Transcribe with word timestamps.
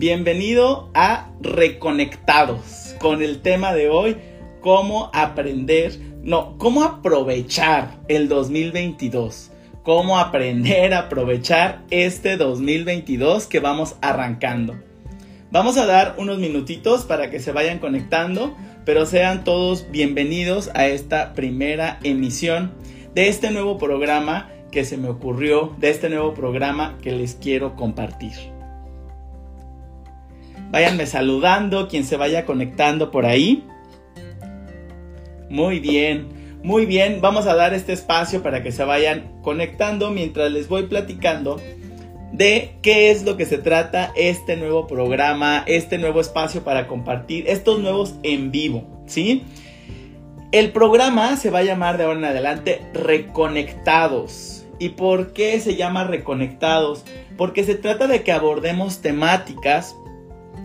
Bienvenido 0.00 0.88
a 0.94 1.28
Reconectados 1.42 2.96
con 2.98 3.22
el 3.22 3.42
tema 3.42 3.74
de 3.74 3.90
hoy, 3.90 4.16
cómo 4.62 5.10
aprender, 5.12 6.00
no, 6.22 6.56
cómo 6.56 6.84
aprovechar 6.84 7.98
el 8.08 8.26
2022. 8.26 9.50
Cómo 9.82 10.18
aprender 10.18 10.94
a 10.94 11.00
aprovechar 11.00 11.82
este 11.90 12.38
2022 12.38 13.46
que 13.46 13.60
vamos 13.60 13.96
arrancando. 14.00 14.74
Vamos 15.50 15.76
a 15.76 15.84
dar 15.84 16.14
unos 16.16 16.38
minutitos 16.38 17.04
para 17.04 17.28
que 17.28 17.38
se 17.38 17.52
vayan 17.52 17.78
conectando, 17.78 18.56
pero 18.86 19.04
sean 19.04 19.44
todos 19.44 19.90
bienvenidos 19.90 20.70
a 20.72 20.86
esta 20.86 21.34
primera 21.34 22.00
emisión 22.02 22.72
de 23.14 23.28
este 23.28 23.50
nuevo 23.50 23.76
programa 23.76 24.48
que 24.72 24.86
se 24.86 24.96
me 24.96 25.10
ocurrió, 25.10 25.76
de 25.78 25.90
este 25.90 26.08
nuevo 26.08 26.32
programa 26.32 26.96
que 27.02 27.12
les 27.12 27.34
quiero 27.34 27.76
compartir. 27.76 28.59
Váyanme 30.70 31.06
saludando, 31.06 31.88
quien 31.88 32.04
se 32.04 32.16
vaya 32.16 32.44
conectando 32.44 33.10
por 33.10 33.26
ahí. 33.26 33.64
Muy 35.48 35.80
bien, 35.80 36.28
muy 36.62 36.86
bien. 36.86 37.20
Vamos 37.20 37.46
a 37.46 37.54
dar 37.54 37.74
este 37.74 37.92
espacio 37.92 38.42
para 38.42 38.62
que 38.62 38.70
se 38.70 38.84
vayan 38.84 39.32
conectando 39.42 40.10
mientras 40.10 40.52
les 40.52 40.68
voy 40.68 40.84
platicando 40.84 41.60
de 42.32 42.76
qué 42.82 43.10
es 43.10 43.24
lo 43.24 43.36
que 43.36 43.46
se 43.46 43.58
trata 43.58 44.12
este 44.14 44.56
nuevo 44.56 44.86
programa, 44.86 45.64
este 45.66 45.98
nuevo 45.98 46.20
espacio 46.20 46.62
para 46.62 46.86
compartir, 46.86 47.48
estos 47.48 47.80
nuevos 47.80 48.14
en 48.22 48.52
vivo, 48.52 48.84
¿sí? 49.06 49.44
El 50.52 50.72
programa 50.72 51.36
se 51.36 51.50
va 51.50 51.60
a 51.60 51.64
llamar 51.64 51.96
de 51.96 52.04
ahora 52.04 52.18
en 52.18 52.24
adelante 52.24 52.80
Reconectados. 52.92 54.66
¿Y 54.78 54.90
por 54.90 55.32
qué 55.32 55.60
se 55.60 55.76
llama 55.76 56.04
Reconectados? 56.04 57.04
Porque 57.36 57.64
se 57.64 57.74
trata 57.74 58.06
de 58.06 58.22
que 58.22 58.32
abordemos 58.32 59.00
temáticas 59.00 59.94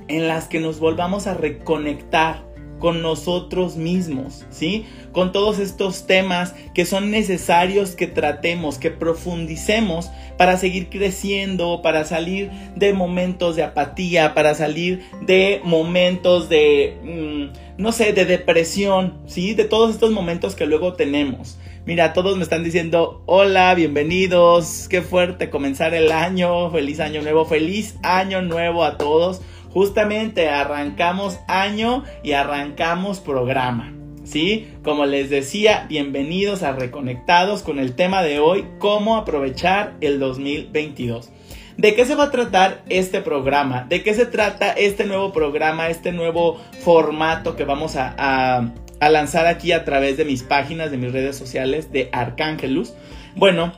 en 0.08 0.28
las 0.28 0.48
que 0.48 0.59
nos 0.59 0.80
volvamos 0.80 1.28
a 1.28 1.34
reconectar 1.34 2.45
con 2.80 3.02
nosotros 3.02 3.78
mismos, 3.78 4.45
¿sí? 4.50 4.86
Con 5.11 5.31
todos 5.31 5.59
estos 5.59 6.06
temas 6.08 6.53
que 6.73 6.86
son 6.86 7.09
necesarios 7.09 7.95
que 7.95 8.08
tratemos, 8.08 8.78
que 8.78 8.92
profundicemos 8.92 10.11
para 10.38 10.58
seguir 10.58 10.89
creciendo, 10.89 11.81
para 11.81 12.03
salir 12.03 12.52
de 12.76 12.94
momentos 12.94 13.56
de 13.56 13.64
apatía, 13.64 14.33
para 14.33 14.53
salir 14.56 15.03
de 15.22 15.61
momentos 15.64 16.50
de, 16.50 16.98
mm, 17.02 17.81
no 17.81 17.92
sé, 17.92 18.14
de 18.14 18.26
depresión, 18.26 19.20
¿sí? 19.26 19.53
De 19.53 19.64
todos 19.64 19.92
estos 19.92 20.11
momentos 20.11 20.56
que 20.56 20.66
luego 20.66 20.94
tenemos. 20.94 21.58
Mira, 21.86 22.14
todos 22.14 22.36
me 22.36 22.44
están 22.44 22.64
diciendo, 22.64 23.22
hola, 23.26 23.73
bienvenidos, 23.76 24.88
qué 24.89 25.02
fuerte 25.02 25.52
comenzar 25.52 25.94
el 25.94 26.11
año, 26.11 26.72
feliz 26.72 27.00
año 27.00 27.22
nuevo, 27.22 27.45
feliz 27.45 27.95
año 28.02 28.42
nuevo 28.42 28.83
a 28.83 28.98
todos 28.98 29.42
justamente 29.76 30.48
arrancamos 30.48 31.42
año 31.50 32.06
y 32.23 32.31
arrancamos 32.31 33.20
programa. 33.20 33.92
¿Sí? 34.23 34.70
Como 34.84 35.06
les 35.06 35.30
decía, 35.30 35.86
bienvenidos 35.90 36.64
a 36.64 36.72
Reconectados 36.72 37.62
con 37.62 37.78
el 37.78 37.94
tema 37.94 38.23
de 38.23 38.40
hoy, 38.40 38.66
cómo 38.80 39.17
aprovechar 39.17 39.98
el 40.00 40.17
2022. 40.17 41.30
¿De 41.76 41.94
qué 41.94 42.06
se 42.06 42.16
va 42.16 42.23
a 42.23 42.32
tratar 42.32 42.84
este 42.88 43.20
programa? 43.20 43.86
¿De 43.90 44.02
qué 44.02 44.14
se 44.14 44.26
trata 44.26 44.72
este 44.72 45.04
nuevo 45.04 45.34
programa, 45.34 45.89
este 45.89 46.14
nuevo 46.14 46.58
formato 46.80 47.58
que 47.58 47.66
vamos 47.66 47.98
a, 47.98 48.72
a 49.02 49.10
lanzar 49.10 49.45
aquí 49.45 49.73
a 49.73 49.84
través 49.84 50.16
de 50.16 50.23
mis 50.23 50.42
páginas, 50.42 50.89
de 50.89 50.98
mis 50.98 51.12
redes 51.12 51.36
sociales 51.36 51.92
de 51.92 52.08
Arcángelus? 52.14 52.94
Bueno, 53.36 53.73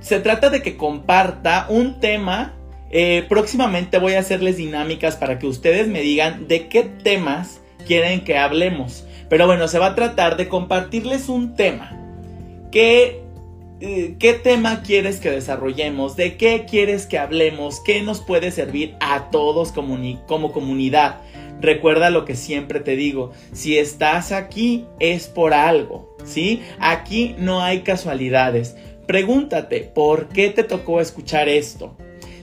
se 0.00 0.20
trata 0.20 0.50
de 0.50 0.60
que 0.60 0.76
comparta 0.76 1.64
un 1.70 2.00
tema 2.00 2.59
eh, 2.90 3.24
próximamente 3.28 3.98
voy 3.98 4.14
a 4.14 4.20
hacerles 4.20 4.56
dinámicas 4.56 5.16
para 5.16 5.38
que 5.38 5.46
ustedes 5.46 5.88
me 5.88 6.00
digan 6.00 6.48
de 6.48 6.68
qué 6.68 6.82
temas 6.82 7.60
quieren 7.86 8.22
que 8.24 8.36
hablemos. 8.36 9.04
Pero 9.28 9.46
bueno, 9.46 9.68
se 9.68 9.78
va 9.78 9.86
a 9.86 9.94
tratar 9.94 10.36
de 10.36 10.48
compartirles 10.48 11.28
un 11.28 11.54
tema. 11.54 11.96
¿Qué, 12.72 13.22
eh, 13.80 14.16
¿Qué 14.18 14.34
tema 14.34 14.82
quieres 14.82 15.20
que 15.20 15.30
desarrollemos? 15.30 16.16
¿De 16.16 16.36
qué 16.36 16.66
quieres 16.68 17.06
que 17.06 17.18
hablemos? 17.18 17.80
¿Qué 17.80 18.02
nos 18.02 18.20
puede 18.20 18.50
servir 18.50 18.96
a 19.00 19.30
todos 19.30 19.72
como 19.72 20.52
comunidad? 20.52 21.20
Recuerda 21.60 22.10
lo 22.10 22.24
que 22.24 22.36
siempre 22.36 22.80
te 22.80 22.96
digo, 22.96 23.32
si 23.52 23.76
estás 23.76 24.32
aquí 24.32 24.86
es 24.98 25.28
por 25.28 25.52
algo, 25.52 26.16
¿sí? 26.24 26.62
Aquí 26.78 27.34
no 27.38 27.62
hay 27.62 27.80
casualidades. 27.80 28.76
Pregúntate, 29.06 29.80
¿por 29.80 30.28
qué 30.28 30.48
te 30.48 30.64
tocó 30.64 31.00
escuchar 31.00 31.48
esto? 31.48 31.96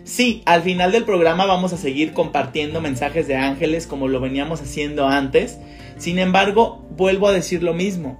Sí, 0.07 0.41
al 0.45 0.61
final 0.61 0.93
del 0.93 1.03
programa 1.03 1.45
vamos 1.45 1.73
a 1.73 1.77
seguir 1.77 2.13
compartiendo 2.13 2.79
mensajes 2.79 3.27
de 3.27 3.35
ángeles 3.35 3.87
como 3.87 4.07
lo 4.07 4.21
veníamos 4.21 4.61
haciendo 4.61 5.05
antes. 5.05 5.59
Sin 5.97 6.17
embargo, 6.17 6.81
vuelvo 6.91 7.27
a 7.27 7.33
decir 7.33 7.61
lo 7.61 7.73
mismo. 7.73 8.17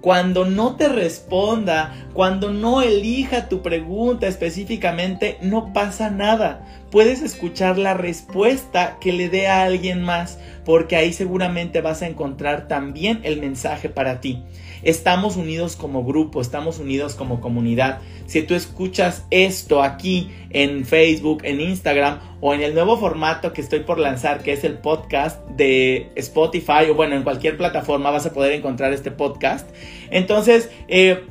Cuando 0.00 0.46
no 0.46 0.74
te 0.74 0.88
responda, 0.88 1.94
cuando 2.12 2.50
no 2.50 2.82
elija 2.82 3.48
tu 3.48 3.62
pregunta 3.62 4.26
específicamente, 4.26 5.38
no 5.40 5.72
pasa 5.72 6.10
nada. 6.10 6.66
Puedes 6.90 7.22
escuchar 7.22 7.78
la 7.78 7.94
respuesta 7.94 8.96
que 9.00 9.12
le 9.12 9.28
dé 9.28 9.46
a 9.46 9.62
alguien 9.62 10.02
más, 10.02 10.40
porque 10.64 10.96
ahí 10.96 11.12
seguramente 11.12 11.80
vas 11.82 12.02
a 12.02 12.08
encontrar 12.08 12.66
también 12.66 13.20
el 13.22 13.40
mensaje 13.40 13.88
para 13.88 14.20
ti. 14.20 14.42
Estamos 14.88 15.36
unidos 15.36 15.76
como 15.76 16.02
grupo, 16.02 16.40
estamos 16.40 16.78
unidos 16.78 17.14
como 17.14 17.42
comunidad. 17.42 17.98
Si 18.24 18.40
tú 18.40 18.54
escuchas 18.54 19.26
esto 19.30 19.82
aquí 19.82 20.30
en 20.48 20.86
Facebook, 20.86 21.40
en 21.44 21.60
Instagram 21.60 22.20
o 22.40 22.54
en 22.54 22.62
el 22.62 22.72
nuevo 22.72 22.96
formato 22.96 23.52
que 23.52 23.60
estoy 23.60 23.80
por 23.80 23.98
lanzar, 23.98 24.42
que 24.42 24.54
es 24.54 24.64
el 24.64 24.78
podcast 24.78 25.46
de 25.48 26.10
Spotify 26.14 26.88
o 26.90 26.94
bueno, 26.94 27.16
en 27.16 27.22
cualquier 27.22 27.58
plataforma 27.58 28.10
vas 28.10 28.24
a 28.24 28.32
poder 28.32 28.52
encontrar 28.52 28.94
este 28.94 29.10
podcast. 29.10 29.68
Entonces, 30.10 30.70
eh, 30.88 31.26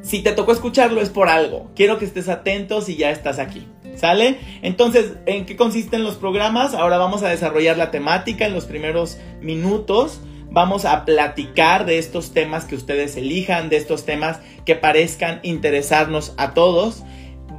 si 0.00 0.22
te 0.22 0.30
tocó 0.30 0.52
escucharlo 0.52 1.00
es 1.00 1.10
por 1.10 1.28
algo. 1.28 1.72
Quiero 1.74 1.98
que 1.98 2.04
estés 2.04 2.28
atento 2.28 2.82
si 2.82 2.94
ya 2.94 3.10
estás 3.10 3.40
aquí. 3.40 3.66
¿Sale? 3.96 4.38
Entonces, 4.62 5.14
¿en 5.26 5.44
qué 5.44 5.56
consisten 5.56 6.04
los 6.04 6.14
programas? 6.14 6.74
Ahora 6.74 6.98
vamos 6.98 7.24
a 7.24 7.28
desarrollar 7.30 7.76
la 7.76 7.90
temática 7.90 8.46
en 8.46 8.54
los 8.54 8.66
primeros 8.66 9.18
minutos. 9.40 10.20
Vamos 10.52 10.84
a 10.84 11.04
platicar 11.04 11.86
de 11.86 11.98
estos 11.98 12.32
temas 12.32 12.64
que 12.64 12.74
ustedes 12.74 13.16
elijan, 13.16 13.68
de 13.68 13.76
estos 13.76 14.04
temas 14.04 14.40
que 14.64 14.74
parezcan 14.74 15.38
interesarnos 15.44 16.34
a 16.38 16.54
todos. 16.54 17.04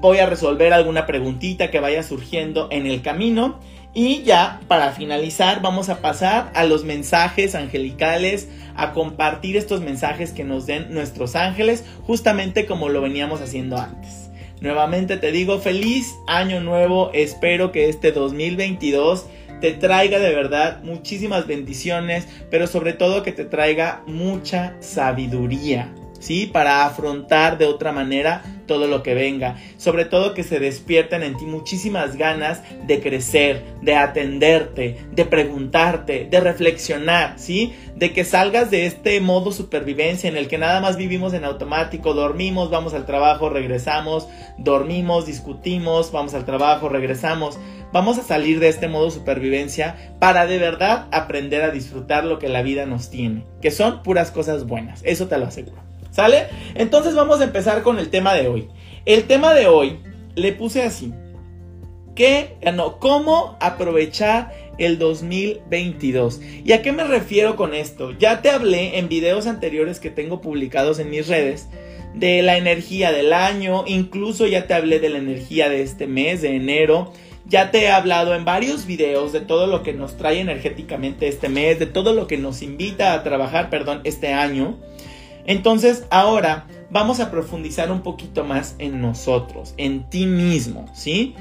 Voy 0.02 0.18
a 0.18 0.26
resolver 0.26 0.74
alguna 0.74 1.06
preguntita 1.06 1.72
que 1.72 1.80
vaya 1.80 2.04
surgiendo 2.04 2.68
en 2.70 2.86
el 2.88 3.02
camino. 3.02 3.62
Y 3.94 4.24
ya, 4.24 4.60
para 4.68 4.92
finalizar, 4.92 5.62
vamos 5.62 5.88
a 5.88 6.02
pasar 6.02 6.52
a 6.54 6.66
los 6.66 6.84
mensajes 6.84 7.56
angelicales, 7.56 8.50
a 8.76 8.92
compartir 8.92 9.56
estos 9.56 9.80
mensajes 9.80 10.34
que 10.34 10.44
nos 10.44 10.66
den 10.66 10.94
nuestros 10.94 11.36
ángeles, 11.36 11.86
justamente 12.06 12.66
como 12.66 12.90
lo 12.90 13.00
veníamos 13.00 13.40
haciendo 13.40 13.78
antes. 13.78 14.30
Nuevamente 14.60 15.16
te 15.16 15.32
digo, 15.32 15.60
feliz 15.60 16.14
año 16.28 16.60
nuevo, 16.60 17.10
espero 17.14 17.72
que 17.72 17.90
este 17.90 18.12
2022 18.12 19.26
te 19.62 19.72
traiga 19.72 20.20
de 20.20 20.36
verdad 20.36 20.84
muchísimas 20.84 21.48
bendiciones, 21.48 22.28
pero 22.50 22.68
sobre 22.68 22.94
todo 22.94 23.24
que 23.24 23.32
te 23.32 23.46
traiga 23.46 24.04
mucha 24.08 24.76
sabiduría. 24.82 25.94
¿Sí? 26.20 26.46
Para 26.46 26.86
afrontar 26.86 27.58
de 27.58 27.66
otra 27.66 27.92
manera 27.92 28.44
todo 28.72 28.88
lo 28.88 29.04
que 29.04 29.14
venga. 29.14 29.58
Sobre 29.76 30.06
todo 30.06 30.34
que 30.34 30.44
se 30.44 30.62
despierten 30.62 31.24
en 31.24 31.36
ti 31.36 31.44
muchísimas 31.44 32.16
ganas 32.16 32.62
de 32.88 33.02
crecer, 33.02 33.64
de 33.82 33.98
atenderte, 33.98 35.06
de 35.12 35.26
preguntarte, 35.26 36.30
de 36.32 36.40
reflexionar, 36.40 37.34
¿sí? 37.36 37.74
De 37.98 38.14
que 38.14 38.24
salgas 38.24 38.72
de 38.72 38.86
este 38.86 39.20
modo 39.20 39.52
supervivencia 39.52 40.30
en 40.30 40.38
el 40.38 40.48
que 40.48 40.58
nada 40.58 40.80
más 40.80 40.96
vivimos 40.96 41.34
en 41.34 41.44
automático, 41.44 42.14
dormimos, 42.14 42.70
vamos 42.70 42.94
al 42.94 43.06
trabajo, 43.06 43.50
regresamos, 43.50 44.30
dormimos, 44.58 45.26
discutimos, 45.26 46.14
vamos 46.14 46.34
al 46.34 46.46
trabajo, 46.46 46.88
regresamos. 46.88 47.60
Vamos 47.92 48.18
a 48.20 48.24
salir 48.24 48.62
de 48.62 48.70
este 48.70 48.88
modo 48.88 49.12
supervivencia 49.12 49.98
para 50.18 50.46
de 50.46 50.60
verdad 50.60 51.08
aprender 51.12 51.62
a 51.62 51.72
disfrutar 51.72 52.24
lo 52.24 52.40
que 52.40 52.48
la 52.48 52.62
vida 52.62 52.86
nos 52.86 53.10
tiene, 53.10 53.44
que 53.62 53.70
son 53.70 54.02
puras 54.02 54.32
cosas 54.32 54.66
buenas, 54.66 55.02
eso 55.04 55.28
te 55.28 55.38
lo 55.38 55.48
aseguro. 55.48 55.91
¿Sale? 56.12 56.48
Entonces 56.76 57.16
vamos 57.16 57.42
a 57.42 57.46
empezar 57.46 57.82
con 57.84 57.98
el 57.98 58.10
tema 58.10 58.34
de 58.34 58.48
hoy. 58.48 58.68
El 59.06 59.24
tema 59.24 59.54
de 59.54 59.68
hoy 59.68 60.00
le 60.36 60.54
puse 60.54 60.84
así. 60.84 61.14
¿Qué? 62.16 62.58
No, 62.74 63.00
¿cómo 63.00 63.58
aprovechar 63.62 64.54
el 64.78 65.00
2022? 65.00 66.42
¿Y 66.66 66.74
a 66.74 66.82
qué 66.82 66.92
me 66.92 67.06
refiero 67.06 67.56
con 67.56 67.74
esto? 67.74 68.12
Ya 68.20 68.42
te 68.42 68.50
hablé 68.50 69.00
en 69.00 69.08
videos 69.08 69.48
anteriores 69.48 70.00
que 70.00 70.10
tengo 70.10 70.42
publicados 70.42 71.00
en 71.00 71.10
mis 71.10 71.28
redes 71.28 71.68
de 72.14 72.42
la 72.42 72.58
energía 72.58 73.14
del 73.14 73.32
año, 73.32 73.86
incluso 73.88 74.46
ya 74.46 74.68
te 74.68 74.74
hablé 74.74 75.00
de 75.00 75.10
la 75.10 75.20
energía 75.20 75.70
de 75.70 75.82
este 75.82 76.08
mes, 76.08 76.42
de 76.42 76.56
enero. 76.56 77.14
Ya 77.46 77.72
te 77.72 77.84
he 77.84 77.90
hablado 77.90 78.36
en 78.36 78.46
varios 78.46 78.86
videos 78.86 79.32
de 79.32 79.40
todo 79.40 79.68
lo 79.68 79.82
que 79.82 79.94
nos 79.94 80.18
trae 80.18 80.40
energéticamente 80.40 81.28
este 81.28 81.50
mes, 81.50 81.80
de 81.80 81.86
todo 81.86 82.14
lo 82.14 82.28
que 82.28 82.38
nos 82.38 82.62
invita 82.62 83.14
a 83.14 83.24
trabajar, 83.24 83.70
perdón, 83.70 84.02
este 84.04 84.34
año. 84.34 84.78
Entonces, 85.46 86.06
ahora 86.10 86.68
vamos 86.90 87.20
a 87.20 87.32
profundizar 87.32 87.92
un 87.92 88.02
poquito 88.02 88.44
más 88.44 88.76
en 88.80 89.02
nosotros, 89.02 89.74
en 89.78 90.10
ti 90.10 90.26
mismo, 90.26 90.86
¿sí? 90.94 91.36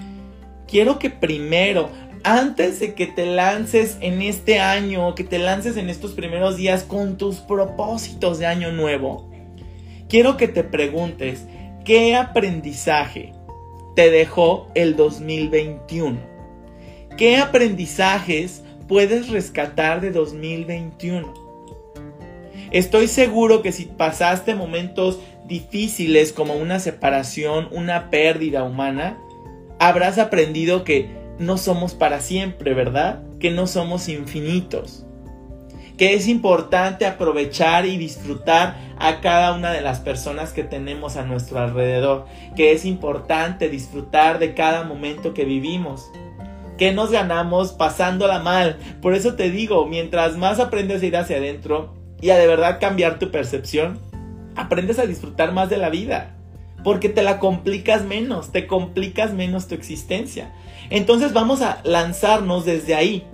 Quiero 0.67 0.99
que 0.99 1.11
primero 1.11 1.91
antes 2.23 2.81
de 2.81 2.94
que 2.94 3.06
te 3.06 3.26
lances 3.26 3.97
en 4.00 4.23
este 4.23 4.61
año, 4.61 5.14
que 5.14 5.25
te 5.25 5.38
lances 5.38 5.76
en 5.76 5.88
estos 5.88 6.12
primeros 6.12 6.56
días 6.56 6.85
con 6.85 7.17
tus 7.17 7.37
propósitos 7.37 8.38
de 8.38 8.47
año 8.47 8.73
nuevo, 8.73 9.31
quiero 10.08 10.37
que 10.37 10.49
te 10.49 10.62
preguntes, 10.62 11.47
¿qué 11.85 12.14
aprendizaje 12.17 13.32
te 13.97 14.11
dejó 14.11 14.69
el 14.75 14.97
2021? 14.97 16.19
¿Qué 17.17 17.38
aprendizajes 17.38 18.62
puedes 18.87 19.29
rescatar 19.31 20.00
de 20.00 20.11
2021? 20.11 21.50
Estoy 22.70 23.08
seguro 23.08 23.62
que 23.62 23.72
si 23.72 23.87
pasaste 23.87 24.55
momentos 24.55 25.19
difíciles 25.46 26.32
como 26.32 26.55
una 26.55 26.78
separación, 26.78 27.69
una 27.72 28.11
pérdida 28.11 28.62
humana, 28.62 29.19
habrás 29.81 30.19
aprendido 30.19 30.84
que 30.84 31.11
no 31.40 31.58
somos 31.58 31.94
para 31.94 32.20
siempre, 32.20 32.72
¿verdad? 32.75 33.22
Que 33.40 33.50
no 33.50 33.67
somos 33.67 34.08
infinitos. 34.08 35.05
Que 35.99 36.14
es 36.14 36.28
importante 36.28 37.06
aprovechar 37.06 37.87
y 37.87 37.96
disfrutar 37.96 38.76
a 38.99 39.20
cada 39.20 39.52
una 39.55 39.73
de 39.73 39.81
las 39.81 39.99
personas 39.99 40.52
que 40.52 40.62
tenemos 40.62 41.16
a 41.16 41.25
nuestro 41.25 41.58
alrededor. 41.58 42.26
Que 42.55 42.73
es 42.73 42.84
importante 42.84 43.69
disfrutar 43.69 44.38
de 44.38 44.55
cada 44.55 44.84
momento 44.84 45.34
que 45.34 45.44
vivimos. 45.44 46.08
Que 46.78 46.93
nos 46.93 47.11
ganamos 47.11 47.73
pasándola 47.73 48.38
mal. 48.38 48.78
Por 49.02 49.14
eso 49.14 49.34
te 49.34 49.50
digo, 49.50 49.87
mientras 49.87 50.37
más 50.37 50.61
aprendes 50.61 51.02
a 51.02 51.06
ir 51.06 51.16
hacia 51.16 51.37
adentro, 51.37 52.00
y 52.20 52.31
a 52.31 52.38
de 52.38 52.46
verdad 52.46 52.78
cambiar 52.81 53.19
tu 53.19 53.31
percepción, 53.31 53.99
aprendes 54.56 54.99
a 54.99 55.06
disfrutar 55.06 55.52
más 55.52 55.70
de 55.70 55.78
la 55.78 55.90
vida. 55.90 56.37
Porque 56.82 57.08
te 57.08 57.22
la 57.22 57.38
complicas 57.38 58.05
menos, 58.05 58.52
te 58.52 58.67
complicas 58.67 59.34
menos 59.34 59.69
tu 59.69 59.75
existencia. 59.75 60.52
Entonces 60.88 61.32
vamos 61.32 61.61
a 61.61 61.81
lanzarnos 61.84 62.64
desde 62.64 62.94
ahí. 62.94 63.26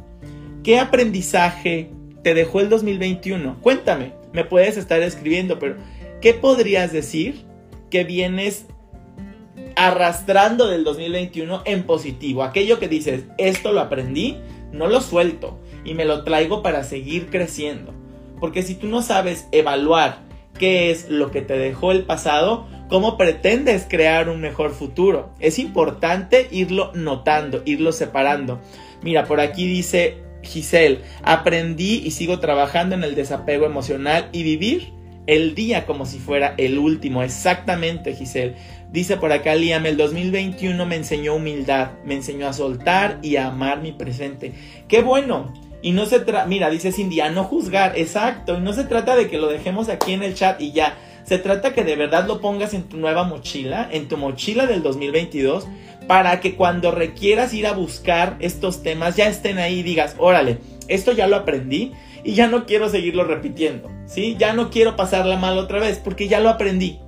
¿Qué 0.65 0.81
aprendizaje 0.81 1.91
te 2.25 2.35
dejó 2.35 2.61
el 2.61 2.69
2021? 2.69 3.59
Cuéntame, 3.61 4.15
me 4.33 4.45
puedes 4.45 4.77
estar 4.77 5.01
escribiendo, 5.01 5.59
pero 5.59 5.77
¿qué 6.21 6.35
podrías 6.35 6.93
decir 6.93 7.45
que 7.89 8.03
vienes 8.03 8.67
arrastrando 9.77 10.67
del 10.67 10.83
2021 10.83 11.63
en 11.65 11.85
positivo? 11.85 12.43
Aquello 12.43 12.81
que 12.81 12.89
dices, 12.89 13.25
esto 13.39 13.73
lo 13.73 13.81
aprendí, 13.81 14.39
no 14.73 14.89
lo 14.89 15.01
suelto 15.01 15.61
y 15.85 15.95
me 15.95 16.05
lo 16.05 16.25
traigo 16.25 16.63
para 16.63 16.83
seguir 16.83 17.31
creciendo. 17.31 17.95
Porque 18.41 18.63
si 18.63 18.75
tú 18.75 18.87
no 18.87 19.03
sabes 19.03 19.49
evaluar 19.53 20.21
qué 20.59 20.91
es 20.91 21.09
lo 21.09 21.31
que 21.31 21.43
te 21.43 21.59
dejó 21.59 21.93
el 21.93 22.05
pasado, 22.05 22.67
¿cómo 22.89 23.17
pretendes 23.17 23.87
crear 23.89 24.29
un 24.29 24.41
mejor 24.41 24.73
futuro? 24.73 25.31
Es 25.41 25.59
importante 25.59 26.49
irlo 26.51 26.93
notando, 26.95 27.63
irlo 27.65 27.93
separando. 27.93 28.61
Mira, 29.03 29.25
por 29.25 29.41
aquí 29.41 29.67
dice 29.67 30.19
Giselle, 30.43 31.01
aprendí 31.23 32.03
y 32.05 32.11
sigo 32.11 32.39
trabajando 32.39 32.95
en 32.95 33.05
el 33.05 33.15
desapego 33.15 33.67
emocional 33.67 34.29
y 34.33 34.43
vivir 34.43 34.93
el 35.27 35.55
día 35.55 35.87
como 35.87 36.07
si 36.07 36.19
fuera 36.19 36.55
el 36.57 36.79
último. 36.79 37.23
Exactamente, 37.23 38.15
Giselle. 38.15 38.55
Dice 38.93 39.17
por 39.17 39.33
acá 39.33 39.55
Liam, 39.55 39.85
el 39.87 39.97
2021 39.97 40.87
me 40.87 40.97
enseñó 40.97 41.35
humildad, 41.35 41.91
me 42.05 42.15
enseñó 42.15 42.47
a 42.47 42.53
soltar 42.53 43.19
y 43.23 43.37
a 43.37 43.49
amar 43.49 43.83
mi 43.83 43.93
presente. 43.93 44.53
Qué 44.89 45.03
bueno, 45.03 45.53
y 45.83 45.93
no 45.93 46.07
se 46.07 46.21
trata, 46.21 46.47
mira, 46.47 46.71
dice 46.71 46.93
Cindy, 46.93 47.21
a 47.21 47.31
no 47.31 47.45
juzgar, 47.45 47.99
exacto, 47.99 48.57
y 48.57 48.61
no 48.61 48.73
se 48.73 48.85
trata 48.85 49.17
de 49.17 49.29
que 49.29 49.39
lo 49.39 49.49
dejemos 49.49 49.89
aquí 49.89 50.13
en 50.13 50.23
el 50.23 50.35
chat 50.35 50.61
y 50.61 50.73
ya. 50.73 50.97
Se 51.25 51.39
trata 51.39 51.75
que 51.75 51.83
de 51.83 51.97
verdad 51.97 52.27
lo 52.27 52.41
pongas 52.41 52.73
en 52.73 52.85
tu 52.85 52.97
nueva 52.99 53.25
mochila, 53.25 53.89
en 53.91 54.09
tu 54.09 54.17
mochila 54.17 54.67
del 54.67 54.83
2022, 54.83 55.67
para 56.07 56.41
que 56.41 56.55
cuando 56.55 56.93
requieras 56.93 57.53
ir 57.53 57.67
a 57.67 57.73
buscar 57.73 58.37
estos 58.39 58.83
temas 58.83 59.17
ya 59.17 59.29
estén 59.29 59.59
ahí 59.59 59.81
y 59.81 59.83
digas, 59.83 60.15
órale, 60.19 60.59
esto 60.89 61.13
ya 61.13 61.27
lo 61.27 61.37
aprendí 61.37 61.93
y 62.23 62.35
ya 62.35 62.47
no 62.47 62.65
quiero 62.65 62.89
seguirlo 62.89 63.25
repitiendo, 63.25 63.91
¿sí? 64.07 64.37
Ya 64.39 64.53
no 64.53 64.71
quiero 64.71 64.97
pasarla 64.97 65.37
mal 65.37 65.59
otra 65.59 65.81
vez 65.81 66.01
porque 66.03 66.29
ya 66.29 66.41
lo 66.41 66.49
aprendí. 66.49 67.01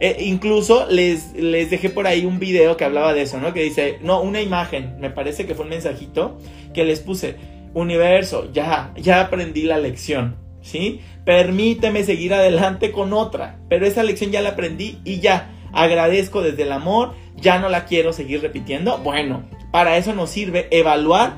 E 0.00 0.24
incluso 0.24 0.86
les, 0.90 1.32
les 1.34 1.70
dejé 1.70 1.88
por 1.90 2.08
ahí 2.08 2.24
un 2.24 2.40
video 2.40 2.76
que 2.76 2.84
hablaba 2.84 3.14
de 3.14 3.22
eso, 3.22 3.38
¿no? 3.38 3.52
Que 3.52 3.62
dice, 3.62 3.98
no, 4.02 4.20
una 4.20 4.40
imagen, 4.40 4.96
me 4.98 5.10
parece 5.10 5.46
que 5.46 5.54
fue 5.54 5.64
un 5.64 5.70
mensajito 5.70 6.38
que 6.74 6.84
les 6.84 6.98
puse 6.98 7.36
universo, 7.74 8.50
ya, 8.52 8.92
ya 8.96 9.20
aprendí 9.20 9.62
la 9.62 9.78
lección, 9.78 10.36
¿sí? 10.60 11.00
Permíteme 11.24 12.04
seguir 12.04 12.34
adelante 12.34 12.92
con 12.92 13.12
otra, 13.12 13.58
pero 13.68 13.86
esa 13.86 14.02
lección 14.02 14.30
ya 14.30 14.42
la 14.42 14.50
aprendí 14.50 14.98
y 15.04 15.20
ya, 15.20 15.50
agradezco 15.72 16.42
desde 16.42 16.62
el 16.62 16.72
amor, 16.72 17.14
ya 17.36 17.58
no 17.58 17.68
la 17.68 17.84
quiero 17.84 18.12
seguir 18.12 18.42
repitiendo. 18.42 18.98
Bueno, 18.98 19.44
para 19.70 19.96
eso 19.96 20.14
nos 20.14 20.30
sirve 20.30 20.68
evaluar 20.70 21.36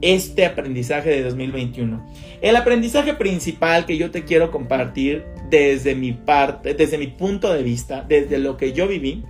este 0.00 0.44
aprendizaje 0.44 1.10
de 1.10 1.22
2021. 1.22 2.04
El 2.40 2.56
aprendizaje 2.56 3.14
principal 3.14 3.86
que 3.86 3.96
yo 3.96 4.10
te 4.10 4.24
quiero 4.24 4.50
compartir 4.50 5.24
desde 5.48 5.94
mi 5.94 6.12
parte, 6.12 6.74
desde 6.74 6.98
mi 6.98 7.06
punto 7.06 7.52
de 7.52 7.62
vista, 7.62 8.04
desde 8.08 8.38
lo 8.38 8.56
que 8.56 8.72
yo 8.72 8.88
viví, 8.88 9.24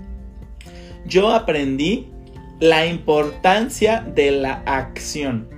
yo 1.05 1.31
aprendí 1.31 2.09
la 2.59 2.87
importancia 2.87 4.01
de 4.01 4.31
la 4.31 4.63
acción. 4.67 5.49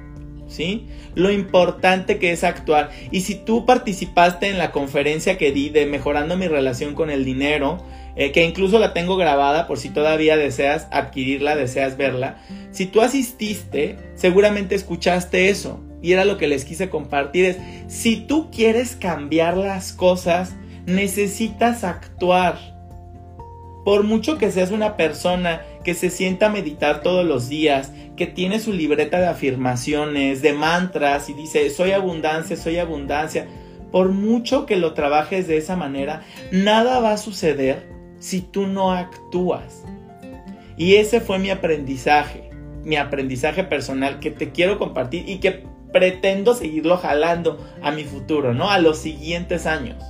¿Sí? 0.55 0.87
Lo 1.15 1.31
importante 1.31 2.19
que 2.19 2.33
es 2.33 2.45
actuar. 2.45 2.91
Y 3.11 3.23
si 3.23 3.35
tú 3.35 3.67
participaste 3.67 4.49
en 4.49 4.59
la 4.59 4.71
conferencia 4.71 5.37
que 5.37 5.53
di 5.53 5.69
de 5.69 5.87
mejorando 5.87 6.37
mi 6.37 6.49
relación 6.49 6.95
con 6.95 7.11
el 7.11 7.25
dinero, 7.25 7.85
eh, 8.17 8.31
que 8.33 8.45
incluso 8.45 8.79
la 8.79 8.93
tengo 8.93 9.17
grabada 9.17 9.67
por 9.67 9.79
si 9.79 9.91
todavía 9.91 10.37
deseas 10.37 10.87
adquirirla, 10.93 11.57
deseas 11.57 11.97
verla, 11.97 12.39
si 12.71 12.87
tú 12.87 13.01
asististe, 13.01 13.97
seguramente 14.15 14.75
escuchaste 14.75 15.49
eso. 15.49 15.81
Y 16.01 16.13
era 16.13 16.25
lo 16.25 16.37
que 16.37 16.49
les 16.49 16.65
quise 16.65 16.91
compartir, 16.91 17.47
es, 17.47 17.57
si 17.89 18.17
tú 18.17 18.51
quieres 18.51 18.95
cambiar 18.95 19.57
las 19.57 19.93
cosas, 19.93 20.55
necesitas 20.87 21.83
actuar 21.83 22.75
por 23.85 24.03
mucho 24.03 24.39
que 24.39 24.51
seas 24.51 24.71
una 24.71 24.97
persona 24.97 25.63
que 25.85 25.95
se 25.95 26.11
sienta 26.11 26.47
a 26.47 26.51
meditar 26.51 27.03
todos 27.03 27.25
los 27.25 27.49
días, 27.49 27.93
que 28.17 28.27
tiene 28.27 28.59
su 28.59 28.73
libreta 28.73 29.21
de 29.21 29.27
afirmaciones, 29.27 30.43
de 30.43 30.53
mantras 30.53 31.29
y 31.29 31.35
dice, 31.35 31.71
soy 31.71 31.93
abundancia, 31.93 32.57
soy 32.57 32.79
abundancia, 32.79 33.47
por 33.93 34.09
mucho 34.09 34.67
que 34.67 34.77
lo 34.77 34.95
trabajes 34.95 35.47
de 35.47 35.57
esa 35.57 35.77
manera, 35.77 36.23
nada 36.51 36.99
va 36.99 37.13
a 37.13 37.19
suceder 37.19 37.89
si 38.19 38.41
tú 38.41 38.67
no 38.67 38.91
actúas. 38.91 39.85
Y 40.77 40.97
ese 40.97 41.21
fue 41.21 41.39
mi 41.39 41.51
aprendizaje, 41.51 42.51
mi 42.83 42.97
aprendizaje 42.97 43.63
personal 43.63 44.19
que 44.19 44.31
te 44.31 44.51
quiero 44.51 44.79
compartir 44.79 45.29
y 45.29 45.39
que 45.39 45.65
pretendo 45.93 46.55
seguirlo 46.55 46.97
jalando 46.97 47.65
a 47.81 47.93
mi 47.93 48.03
futuro, 48.03 48.53
¿no? 48.53 48.71
A 48.71 48.81
los 48.81 48.99
siguientes 48.99 49.65
años. 49.65 50.03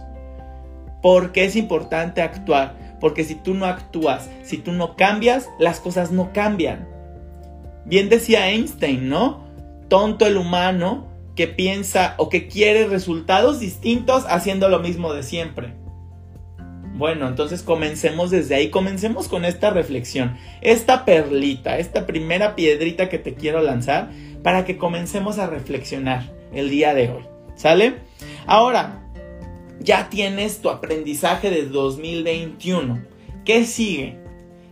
Porque 1.03 1.45
es 1.45 1.57
importante 1.57 2.23
actuar 2.23 2.84
porque 3.05 3.23
si 3.23 3.35
tú 3.35 3.53
no 3.53 3.67
actúas, 3.67 4.31
si 4.45 4.57
tú 4.57 4.73
no 4.73 4.97
cambias, 4.97 5.51
las 5.59 5.79
cosas 5.79 6.11
no 6.11 6.33
cambian. 6.33 6.89
Bien 7.85 8.09
decía 8.09 8.49
Einstein, 8.49 9.11
¿no? 9.11 9.45
Tonto 9.89 10.27
el 10.27 10.39
humano 10.39 11.07
que 11.37 11.47
piensa 11.47 12.15
o 12.17 12.31
que 12.31 12.49
quiere 12.49 12.87
resultados 12.87 13.61
distintos 13.61 14.25
haciendo 14.27 14.71
lo 14.71 14.79
mismo 14.79 15.13
de 15.13 15.23
siempre. 15.23 15.75
Bueno, 16.95 17.29
entonces 17.29 17.63
comencemos 17.63 18.31
desde 18.31 18.55
ahí, 18.55 18.71
comencemos 18.71 19.29
con 19.29 19.45
esta 19.45 19.69
reflexión, 19.69 20.39
esta 20.63 21.05
perlita, 21.05 21.77
esta 21.77 22.07
primera 22.07 22.57
piedrita 22.57 23.11
que 23.11 23.19
te 23.19 23.35
quiero 23.35 23.61
lanzar 23.61 24.09
para 24.43 24.65
que 24.65 24.79
comencemos 24.79 25.39
a 25.39 25.47
reflexionar 25.47 26.33
el 26.55 26.71
día 26.71 26.95
de 26.95 27.11
hoy. 27.11 27.25
¿Sale? 27.55 27.97
Ahora, 28.47 29.04
ya 29.81 30.09
tienes 30.09 30.61
tu 30.61 30.71
aprendizaje 30.71 31.51
de 31.51 31.67
2021. 31.67 33.05
¿Qué 33.45 33.65
sigue? 33.65 34.19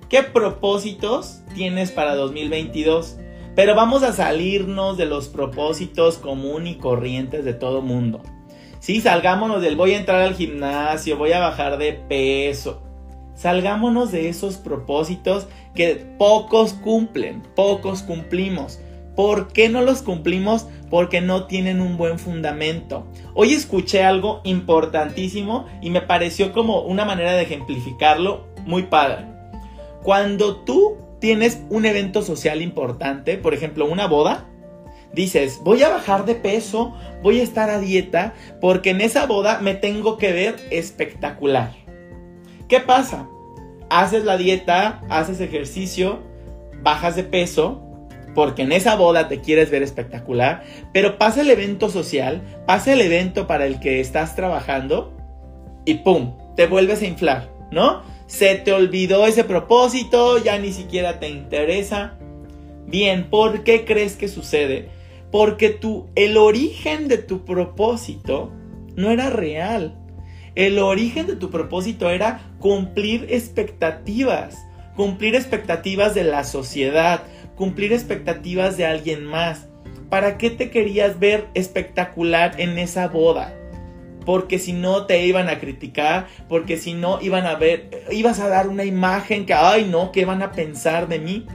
¿Qué 0.09 0.23
propósitos 0.23 1.43
tienes 1.55 1.91
para 1.91 2.15
2022? 2.15 3.19
Pero 3.55 3.75
vamos 3.75 4.03
a 4.03 4.13
salirnos 4.13 4.97
de 4.97 5.07
los 5.07 5.29
propósitos 5.29 6.19
común 6.19 6.67
y 6.67 6.77
corrientes 6.77 7.45
de 7.45 7.53
todo 7.55 7.83
mundo. 7.83 8.23
Sí, 8.79 9.01
salgámonos 9.01 9.63
del 9.63 9.77
voy 9.77 9.93
a 9.93 9.99
entrar 9.99 10.23
al 10.23 10.35
gimnasio, 10.35 11.17
voy 11.17 11.33
a 11.33 11.41
bajar 11.41 11.79
de 11.79 11.93
peso. 11.93 12.83
Salgámonos 13.35 14.11
de 14.13 14.29
esos 14.29 14.57
propósitos 14.57 15.47
que 15.75 15.95
pocos 16.19 16.73
cumplen, 16.75 17.43
pocos 17.55 18.03
cumplimos. 18.03 18.81
¿Por 19.17 19.53
qué 19.53 19.69
no 19.69 19.83
los 19.83 20.03
cumplimos? 20.03 20.67
Porque 20.89 21.21
no 21.21 21.47
tienen 21.47 21.81
un 21.81 21.97
buen 21.97 22.19
fundamento. 22.19 23.07
Hoy 23.35 23.53
escuché 23.53 24.05
algo 24.05 24.41
importantísimo 24.45 25.67
y 25.81 25.91
me 25.91 26.01
pareció 26.01 26.53
como 26.53 26.83
una 26.83 27.05
manera 27.05 27.33
de 27.33 27.43
ejemplificarlo 27.43 28.47
muy 28.65 28.85
padre. 28.85 29.27
Cuando 30.03 30.57
tú 30.57 30.97
tienes 31.21 31.63
un 31.71 31.85
evento 31.85 32.23
social 32.23 32.63
importante, 32.63 33.37
por 33.37 33.55
ejemplo 33.55 33.87
una 33.87 34.07
boda, 34.07 34.49
dices, 35.13 35.61
voy 35.63 35.83
a 35.83 35.89
bajar 35.89 36.25
de 36.25 36.35
peso, 36.35 36.95
voy 37.23 37.41
a 37.41 37.43
estar 37.43 37.71
a 37.71 37.79
dieta, 37.79 38.35
porque 38.61 38.91
en 38.91 39.01
esa 39.01 39.27
boda 39.27 39.61
me 39.61 39.75
tengo 39.75 40.17
que 40.17 40.33
ver 40.33 40.57
espectacular. 40.71 41.73
¿Qué 42.69 42.81
pasa? 42.81 43.29
Haces 43.91 44.25
la 44.25 44.39
dieta, 44.39 45.03
haces 45.11 45.41
ejercicio, 45.41 46.21
bajas 46.83 47.15
de 47.15 47.25
peso, 47.25 47.92
porque 48.35 48.63
en 48.63 48.73
esa 48.73 48.97
boda 48.97 49.29
te 49.29 49.41
quieres 49.41 49.71
ver 49.71 49.83
espectacular, 49.83 50.65
pero 50.93 51.19
pasa 51.19 51.43
el 51.43 51.51
evento 51.51 51.91
social, 51.91 52.43
pasa 52.67 52.93
el 52.93 53.01
evento 53.01 53.47
para 53.47 53.67
el 53.67 53.81
que 53.81 54.01
estás 54.01 54.35
trabajando 54.37 55.13
y 55.85 55.95
¡pum! 55.95 56.35
Te 56.57 56.67
vuelves 56.67 57.03
a 57.03 57.07
inflar, 57.07 57.51
¿no? 57.71 58.03
Se 58.27 58.55
te 58.57 58.73
olvidó 58.73 59.27
ese 59.27 59.45
propósito, 59.45 60.39
ya 60.43 60.59
ni 60.59 60.73
siquiera 60.73 61.19
te 61.19 61.29
interesa. 61.29 62.15
Bien, 62.87 63.29
¿por 63.29 63.63
qué 63.65 63.85
crees 63.85 64.17
que 64.17 64.29
sucede? 64.29 64.89
Porque 65.31 65.71
tú, 65.71 66.09
el 66.15 66.37
origen 66.37 67.09
de 67.09 67.19
tu 67.19 67.45
propósito 67.45 68.53
no 68.97 69.11
era 69.11 69.31
real. 69.31 69.99
El 70.55 70.79
origen 70.79 71.27
de 71.27 71.37
tu 71.37 71.51
propósito 71.51 72.11
era 72.11 72.43
cumplir 72.59 73.27
expectativas, 73.31 74.59
cumplir 74.97 75.35
expectativas 75.35 76.15
de 76.15 76.25
la 76.25 76.45
sociedad, 76.45 77.23
cumplir 77.57 77.93
expectativas 77.93 78.77
de 78.77 78.87
alguien 78.87 79.25
más. 79.25 79.69
¿Para 80.09 80.37
qué 80.37 80.51
te 80.51 80.71
querías 80.71 81.19
ver 81.19 81.49
espectacular 81.55 82.61
en 82.61 82.79
esa 82.79 83.09
boda? 83.09 83.55
Porque 84.27 84.59
si 84.59 84.73
no 84.73 85.07
te 85.07 85.27
iban 85.27 85.49
a 85.49 85.59
criticar, 85.59 86.27
porque 86.49 86.77
si 86.77 86.95
no 86.95 87.21
iban 87.21 87.47
a 87.47 87.55
ver, 87.57 88.05
ibas 88.11 88.39
a 88.39 88.49
dar 88.49 88.69
una 88.69 88.85
imagen 88.85 89.47
que, 89.47 89.55
ay 89.55 89.89
no, 89.91 90.13
¿qué 90.13 90.25
van 90.25 90.43
a 90.43 90.53
pensar 90.53 91.09
de 91.09 91.19
mí? 91.19 91.47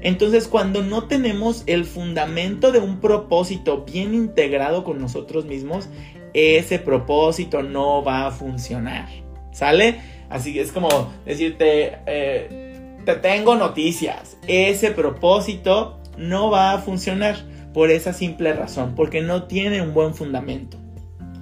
Entonces 0.00 0.48
cuando 0.48 0.82
no 0.82 1.04
tenemos 1.04 1.62
el 1.66 1.84
fundamento 1.84 2.72
de 2.72 2.78
un 2.78 3.00
propósito 3.00 3.84
bien 3.84 4.14
integrado 4.14 4.84
con 4.84 5.00
nosotros 5.00 5.46
mismos, 5.46 5.88
ese 6.34 6.78
propósito 6.78 7.62
no 7.62 8.02
va 8.02 8.26
a 8.26 8.30
funcionar. 8.30 9.08
¿Sale? 9.52 10.00
Así 10.28 10.58
es 10.58 10.72
como 10.72 11.12
decirte, 11.24 11.98
eh, 12.06 12.73
te 13.04 13.14
tengo 13.16 13.54
noticias. 13.56 14.36
Ese 14.46 14.90
propósito 14.90 15.98
no 16.16 16.50
va 16.50 16.72
a 16.72 16.78
funcionar 16.78 17.36
por 17.72 17.90
esa 17.90 18.12
simple 18.12 18.52
razón, 18.52 18.94
porque 18.94 19.20
no 19.20 19.44
tiene 19.44 19.82
un 19.82 19.94
buen 19.94 20.14
fundamento. 20.14 20.76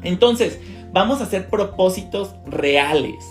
Entonces, 0.03 0.59
vamos 0.93 1.21
a 1.21 1.25
hacer 1.25 1.49
propósitos 1.49 2.35
reales. 2.47 3.25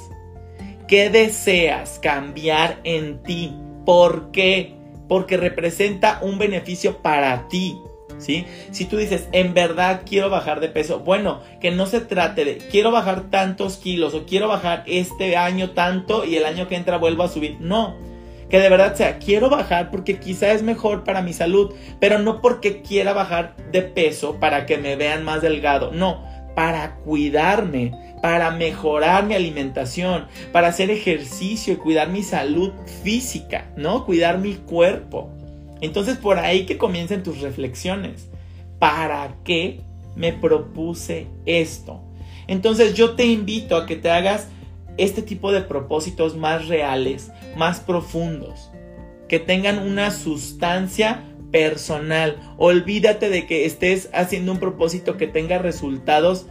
¿Qué 0.88 1.10
deseas 1.10 2.00
cambiar 2.00 2.80
en 2.84 3.24
ti? 3.24 3.54
¿Por 3.86 4.32
qué? 4.32 4.76
Porque 5.08 5.38
representa 5.38 6.20
un 6.22 6.38
beneficio 6.38 6.98
para 7.02 7.48
ti. 7.48 7.78
Si 8.20 8.86
tú 8.86 8.98
dices, 8.98 9.28
en 9.32 9.54
verdad 9.54 10.02
quiero 10.06 10.30
bajar 10.30 10.60
de 10.60 10.70
peso, 10.70 11.00
bueno, 11.00 11.42
que 11.60 11.72
no 11.72 11.88
se 11.88 12.02
trate 12.02 12.46
de 12.46 12.58
quiero 12.58 12.92
bajar 12.92 13.32
tantos 13.32 13.78
kilos 13.78 14.14
o 14.14 14.26
quiero 14.26 14.48
bajar 14.48 14.84
este 14.86 15.38
año 15.38 15.72
tanto 15.72 16.24
y 16.24 16.36
el 16.36 16.46
año 16.46 16.68
que 16.68 16.76
entra 16.76 16.98
vuelvo 16.98 17.24
a 17.24 17.30
subir. 17.30 17.58
No, 17.60 17.96
que 18.52 18.60
de 18.60 18.70
verdad 18.70 18.96
sea, 18.96 19.18
quiero 19.18 19.50
bajar 19.50 19.90
porque 19.90 20.20
quizá 20.20 20.52
es 20.52 20.62
mejor 20.62 21.06
para 21.06 21.22
mi 21.22 21.32
salud, 21.32 21.74
pero 22.02 22.20
no 22.20 22.42
porque 22.42 22.82
quiera 22.82 23.14
bajar 23.14 23.56
de 23.72 23.82
peso 23.82 24.42
para 24.42 24.66
que 24.66 24.78
me 24.78 24.98
vean 24.98 25.24
más 25.24 25.42
delgado, 25.42 25.92
no, 25.94 26.26
para 26.54 26.98
cuidarme, 26.98 27.94
para 28.22 28.52
mejorar 28.52 29.26
mi 29.26 29.36
alimentación, 29.36 30.28
para 30.52 30.68
hacer 30.68 30.92
ejercicio 30.92 31.74
y 31.74 31.78
cuidar 31.78 32.10
mi 32.10 32.24
salud 32.24 32.74
física, 33.04 33.72
¿no? 33.78 34.06
Cuidar 34.06 34.38
mi 34.38 34.56
cuerpo. 34.56 35.30
Entonces 35.80 36.18
por 36.18 36.38
ahí 36.38 36.66
que 36.66 36.78
comiencen 36.78 37.24
tus 37.24 37.40
reflexiones. 37.40 38.28
¿Para 38.80 39.36
qué 39.46 39.80
me 40.18 40.34
propuse 40.34 41.28
esto? 41.46 42.02
Entonces 42.48 42.96
yo 42.96 43.16
te 43.16 43.26
invito 43.26 43.78
a 43.78 43.86
que 43.86 43.96
te 43.96 44.12
hagas 44.12 44.50
este 44.98 45.22
tipo 45.22 45.52
de 45.52 45.62
propósitos 45.62 46.36
más 46.36 46.68
reales, 46.68 47.32
más 47.56 47.80
profundos, 47.80 48.72
que 49.28 49.40
tengan 49.40 49.80
una 49.80 50.12
sustancia 50.12 51.24
personal. 51.52 52.38
Olvídate 52.58 53.30
de 53.30 53.46
que 53.46 53.66
estés 53.66 54.10
haciendo 54.14 54.52
un 54.52 54.60
propósito 54.60 55.18
que 55.18 55.28
tenga 55.28 55.58
resultados 55.58 56.48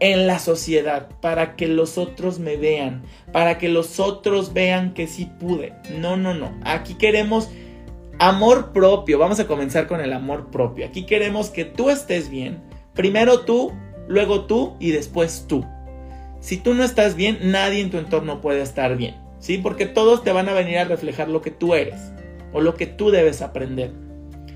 en 0.00 0.26
la 0.26 0.38
sociedad, 0.38 1.08
para 1.20 1.56
que 1.56 1.68
los 1.68 1.98
otros 1.98 2.38
me 2.38 2.56
vean, 2.56 3.04
para 3.32 3.58
que 3.58 3.68
los 3.68 4.00
otros 4.00 4.52
vean 4.52 4.92
que 4.92 5.06
sí 5.06 5.30
pude. 5.38 5.72
No, 5.98 6.16
no, 6.16 6.34
no. 6.34 6.52
Aquí 6.64 6.94
queremos 6.94 7.48
Amor 8.18 8.72
propio, 8.72 9.18
vamos 9.18 9.40
a 9.40 9.46
comenzar 9.46 9.88
con 9.88 10.00
el 10.00 10.12
amor 10.12 10.50
propio. 10.50 10.86
Aquí 10.86 11.04
queremos 11.04 11.50
que 11.50 11.64
tú 11.64 11.90
estés 11.90 12.30
bien. 12.30 12.62
Primero 12.94 13.40
tú, 13.40 13.72
luego 14.06 14.44
tú 14.46 14.76
y 14.78 14.92
después 14.92 15.46
tú. 15.48 15.64
Si 16.40 16.58
tú 16.58 16.74
no 16.74 16.84
estás 16.84 17.16
bien, 17.16 17.38
nadie 17.42 17.80
en 17.80 17.90
tu 17.90 17.98
entorno 17.98 18.40
puede 18.40 18.62
estar 18.62 18.96
bien. 18.96 19.16
¿Sí? 19.44 19.58
Porque 19.58 19.84
todos 19.84 20.24
te 20.24 20.32
van 20.32 20.48
a 20.48 20.54
venir 20.54 20.78
a 20.78 20.84
reflejar 20.84 21.28
lo 21.28 21.42
que 21.42 21.50
tú 21.50 21.74
eres 21.74 22.00
o 22.54 22.62
lo 22.62 22.76
que 22.76 22.86
tú 22.86 23.10
debes 23.10 23.42
aprender. 23.42 23.92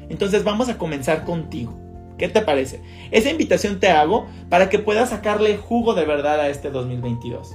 Entonces 0.08 0.44
vamos 0.44 0.70
a 0.70 0.78
comenzar 0.78 1.26
contigo. 1.26 1.78
¿Qué 2.16 2.30
te 2.30 2.40
parece? 2.40 2.80
Esa 3.10 3.28
invitación 3.28 3.80
te 3.80 3.90
hago 3.90 4.26
para 4.48 4.70
que 4.70 4.78
puedas 4.78 5.10
sacarle 5.10 5.58
jugo 5.58 5.92
de 5.92 6.06
verdad 6.06 6.40
a 6.40 6.48
este 6.48 6.70
2022. 6.70 7.52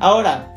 Ahora, 0.00 0.52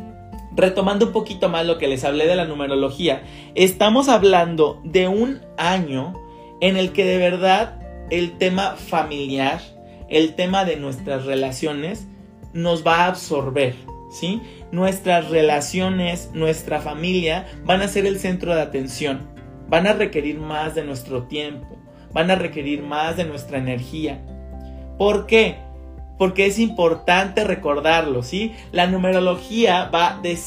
retomando 0.55 1.05
un 1.05 1.11
poquito 1.11 1.47
más 1.47 1.63
lo 1.63 1.77
que 1.77 1.87
les 1.87 2.03
hablé 2.03 2.25
de 2.25 2.35
la 2.35 2.45
numerología, 2.45 3.21
estamos 3.53 4.09
hablando 4.09 4.81
de 4.83 5.07
un 5.07 5.41
año 5.57 6.15
en 6.59 6.75
el 6.75 6.91
que 6.91 7.05
de 7.05 7.19
verdad 7.19 7.79
el 8.09 8.39
tema 8.39 8.77
familiar, 8.77 9.61
el 10.09 10.33
tema 10.33 10.65
de 10.65 10.77
nuestras 10.77 11.25
relaciones 11.25 12.07
nos 12.51 12.83
va 12.83 13.03
a 13.03 13.07
absorber, 13.09 13.75
¿sí? 14.09 14.41
Nuestras 14.75 15.29
relaciones, 15.29 16.31
nuestra 16.33 16.81
familia 16.81 17.45
van 17.63 17.81
a 17.81 17.87
ser 17.87 18.05
el 18.05 18.19
centro 18.19 18.53
de 18.53 18.61
atención, 18.61 19.21
van 19.69 19.87
a 19.87 19.93
requerir 19.93 20.37
más 20.37 20.75
de 20.75 20.83
nuestro 20.83 21.23
tiempo, 21.23 21.77
van 22.11 22.29
a 22.29 22.35
requerir 22.35 22.83
más 22.83 23.15
de 23.15 23.23
nuestra 23.23 23.57
energía. 23.57 24.21
¿Por 24.97 25.27
qué? 25.27 25.55
porque 26.17 26.45
es 26.45 26.59
importante 26.59 27.45
recordarlo, 27.45 28.21
¿sí? 28.21 28.51
La 28.73 28.85
numerología 28.85 29.85
va, 29.85 30.19
de 30.21 30.37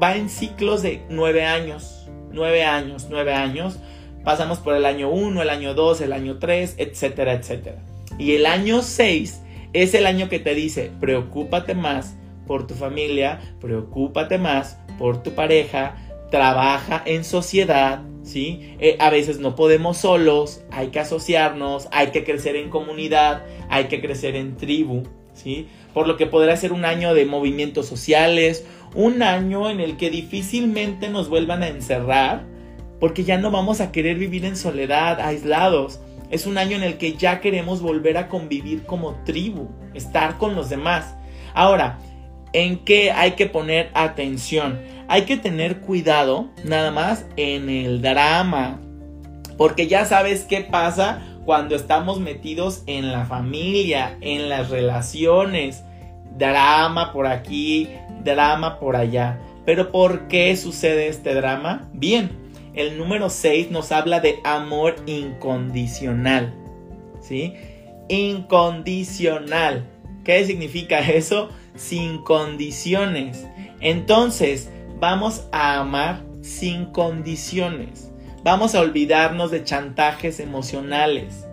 va 0.00 0.14
en 0.14 0.28
ciclos 0.28 0.82
de 0.82 1.02
nueve 1.08 1.44
años, 1.44 2.08
nueve 2.30 2.62
años, 2.62 3.08
nueve 3.10 3.34
años. 3.34 3.80
Pasamos 4.22 4.60
por 4.60 4.76
el 4.76 4.84
año 4.84 5.10
1, 5.10 5.42
el 5.42 5.50
año 5.50 5.74
2, 5.74 6.02
el 6.02 6.12
año 6.12 6.38
3, 6.38 6.76
etcétera, 6.78 7.32
etcétera. 7.32 7.78
Y 8.16 8.36
el 8.36 8.46
año 8.46 8.80
6 8.80 9.42
es 9.72 9.94
el 9.94 10.06
año 10.06 10.28
que 10.28 10.38
te 10.38 10.54
dice, 10.54 10.92
preocúpate 11.00 11.74
más 11.74 12.14
por 12.46 12.66
tu 12.66 12.74
familia, 12.74 13.40
preocúpate 13.60 14.38
más 14.38 14.78
por 14.98 15.22
tu 15.22 15.32
pareja, 15.32 15.96
trabaja 16.30 17.02
en 17.04 17.24
sociedad, 17.24 18.02
¿sí? 18.22 18.74
Eh, 18.78 18.96
a 19.00 19.10
veces 19.10 19.38
no 19.38 19.54
podemos 19.54 19.98
solos, 19.98 20.62
hay 20.70 20.88
que 20.88 21.00
asociarnos, 21.00 21.88
hay 21.92 22.08
que 22.08 22.24
crecer 22.24 22.56
en 22.56 22.70
comunidad, 22.70 23.44
hay 23.68 23.84
que 23.84 24.00
crecer 24.00 24.36
en 24.36 24.56
tribu, 24.56 25.02
¿sí? 25.34 25.68
Por 25.92 26.08
lo 26.08 26.16
que 26.16 26.26
podrá 26.26 26.56
ser 26.56 26.72
un 26.72 26.84
año 26.84 27.14
de 27.14 27.26
movimientos 27.26 27.86
sociales, 27.86 28.64
un 28.94 29.22
año 29.22 29.70
en 29.70 29.80
el 29.80 29.96
que 29.96 30.10
difícilmente 30.10 31.08
nos 31.08 31.28
vuelvan 31.28 31.62
a 31.62 31.68
encerrar, 31.68 32.46
porque 33.00 33.24
ya 33.24 33.38
no 33.38 33.50
vamos 33.50 33.80
a 33.80 33.92
querer 33.92 34.16
vivir 34.16 34.44
en 34.44 34.56
soledad, 34.56 35.20
aislados. 35.20 36.00
Es 36.30 36.46
un 36.46 36.56
año 36.56 36.76
en 36.76 36.82
el 36.82 36.96
que 36.96 37.14
ya 37.14 37.40
queremos 37.40 37.82
volver 37.82 38.16
a 38.16 38.28
convivir 38.28 38.84
como 38.84 39.16
tribu, 39.24 39.68
estar 39.92 40.38
con 40.38 40.54
los 40.54 40.70
demás. 40.70 41.14
Ahora, 41.52 41.98
¿en 42.52 42.78
qué 42.84 43.10
hay 43.10 43.32
que 43.32 43.46
poner 43.46 43.90
atención? 43.94 44.78
hay 45.12 45.26
que 45.26 45.36
tener 45.36 45.80
cuidado 45.80 46.48
nada 46.64 46.90
más 46.90 47.26
en 47.36 47.68
el 47.68 48.00
drama. 48.00 48.80
Porque 49.58 49.86
ya 49.86 50.06
sabes 50.06 50.44
qué 50.44 50.62
pasa 50.62 51.22
cuando 51.44 51.76
estamos 51.76 52.18
metidos 52.18 52.82
en 52.86 53.12
la 53.12 53.26
familia, 53.26 54.16
en 54.22 54.48
las 54.48 54.70
relaciones. 54.70 55.84
Drama 56.38 57.12
por 57.12 57.26
aquí, 57.26 57.90
drama 58.24 58.80
por 58.80 58.96
allá. 58.96 59.38
Pero 59.66 59.92
¿por 59.92 60.28
qué 60.28 60.56
sucede 60.56 61.08
este 61.08 61.34
drama? 61.34 61.90
Bien, 61.92 62.30
el 62.72 62.96
número 62.96 63.28
6 63.28 63.70
nos 63.70 63.92
habla 63.92 64.20
de 64.20 64.38
amor 64.44 64.96
incondicional. 65.04 66.54
¿Sí? 67.20 67.52
Incondicional. 68.08 69.84
¿Qué 70.24 70.42
significa 70.46 71.00
eso? 71.00 71.50
Sin 71.74 72.22
condiciones. 72.22 73.46
Entonces, 73.80 74.70
vamos 74.98 75.46
a 75.52 75.80
amar 75.80 76.22
sin 76.42 76.86
condiciones. 76.86 78.10
Vamos 78.44 78.74
a 78.74 78.80
olvidarnos 78.80 79.50
de 79.50 79.64
chantajes 79.64 80.40
emocionales. 80.40 81.46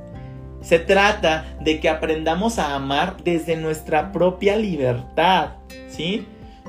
Se 0.61 0.79
trata 0.79 1.57
de 1.61 1.79
que 1.79 1.88
aprendamos 1.88 2.59
a 2.59 2.75
amar 2.75 3.17
desde 3.23 3.55
nuestra 3.55 4.11
propia 4.11 4.57
libertad, 4.57 5.51
¿sí? 5.88 6.25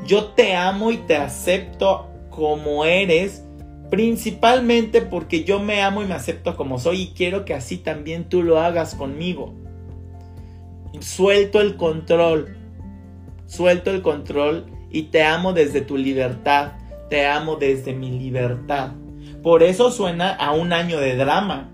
Yo 0.06 0.26
te 0.26 0.54
amo 0.54 0.92
y 0.92 0.98
te 0.98 1.16
acepto 1.16 2.08
como 2.30 2.84
eres, 2.84 3.44
principalmente 3.90 5.02
porque 5.02 5.44
yo 5.44 5.58
me 5.58 5.82
amo 5.82 6.02
y 6.02 6.06
me 6.06 6.14
acepto 6.14 6.56
como 6.56 6.78
soy 6.78 7.02
y 7.02 7.06
quiero 7.08 7.44
que 7.44 7.54
así 7.54 7.78
también 7.78 8.28
tú 8.28 8.42
lo 8.42 8.60
hagas 8.60 8.94
conmigo. 8.94 9.54
Suelto 11.00 11.60
el 11.60 11.76
control, 11.76 12.56
suelto 13.50 13.90
el 13.90 14.00
control 14.00 14.66
y 14.90 15.04
te 15.04 15.24
amo 15.24 15.52
desde 15.52 15.80
tu 15.80 15.96
libertad, 15.96 16.72
te 17.08 17.26
amo 17.26 17.56
desde 17.56 17.92
mi 17.92 18.10
libertad. 18.10 18.92
Por 19.42 19.64
eso 19.64 19.90
suena 19.90 20.32
a 20.32 20.52
un 20.52 20.72
año 20.72 21.00
de 21.00 21.16
drama, 21.16 21.70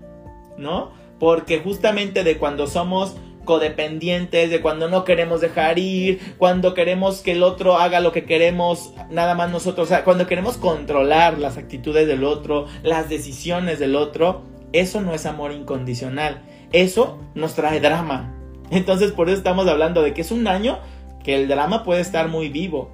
¿no? 0.57 0.91
Porque 1.19 1.59
justamente 1.59 2.23
de 2.23 2.37
cuando 2.37 2.65
somos 2.65 3.15
codependientes, 3.45 4.49
de 4.49 4.59
cuando 4.59 4.89
no 4.89 5.05
queremos 5.05 5.39
dejar 5.39 5.77
ir, 5.77 6.35
cuando 6.37 6.73
queremos 6.73 7.21
que 7.21 7.33
el 7.33 7.43
otro 7.43 7.77
haga 7.77 7.99
lo 7.99 8.11
que 8.11 8.25
queremos, 8.25 8.93
nada 9.11 9.35
más 9.35 9.51
nosotros, 9.51 9.87
o 9.87 9.89
sea, 9.89 10.03
cuando 10.03 10.25
queremos 10.25 10.57
controlar 10.57 11.37
las 11.37 11.57
actitudes 11.57 12.07
del 12.07 12.23
otro, 12.23 12.65
las 12.83 13.07
decisiones 13.07 13.77
del 13.77 13.95
otro, 13.95 14.41
eso 14.73 14.99
no 15.01 15.13
es 15.13 15.27
amor 15.27 15.51
incondicional, 15.51 16.41
eso 16.71 17.19
nos 17.35 17.53
trae 17.53 17.79
drama. 17.79 18.33
Entonces 18.69 19.11
por 19.11 19.29
eso 19.29 19.37
estamos 19.37 19.67
hablando 19.67 20.01
de 20.01 20.13
que 20.13 20.21
es 20.21 20.31
un 20.31 20.47
año 20.47 20.79
que 21.27 21.35
el 21.35 21.49
drama 21.49 21.83
puede 21.83 21.99
estar 21.99 22.29
muy 22.29 22.47
vivo. 22.47 22.89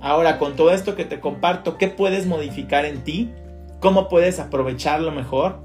Ahora, 0.00 0.38
con 0.38 0.56
todo 0.56 0.72
esto 0.72 0.96
que 0.96 1.04
te 1.04 1.20
comparto, 1.20 1.76
¿qué 1.76 1.88
puedes 1.88 2.24
modificar 2.24 2.86
en 2.86 3.04
ti? 3.04 3.30
¿Cómo 3.78 4.08
puedes 4.08 4.40
aprovecharlo 4.40 5.10
mejor? 5.10 5.60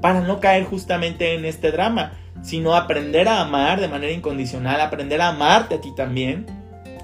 Para 0.00 0.22
no 0.22 0.40
caer 0.40 0.64
justamente 0.64 1.34
en 1.34 1.44
este 1.44 1.72
drama 1.72 2.12
sino 2.40 2.74
aprender 2.74 3.28
a 3.28 3.42
amar 3.42 3.82
de 3.82 3.88
manera 3.88 4.14
incondicional, 4.14 4.80
aprender 4.80 5.20
a 5.20 5.28
amarte 5.28 5.74
a 5.74 5.80
ti 5.82 5.92
también, 5.94 6.46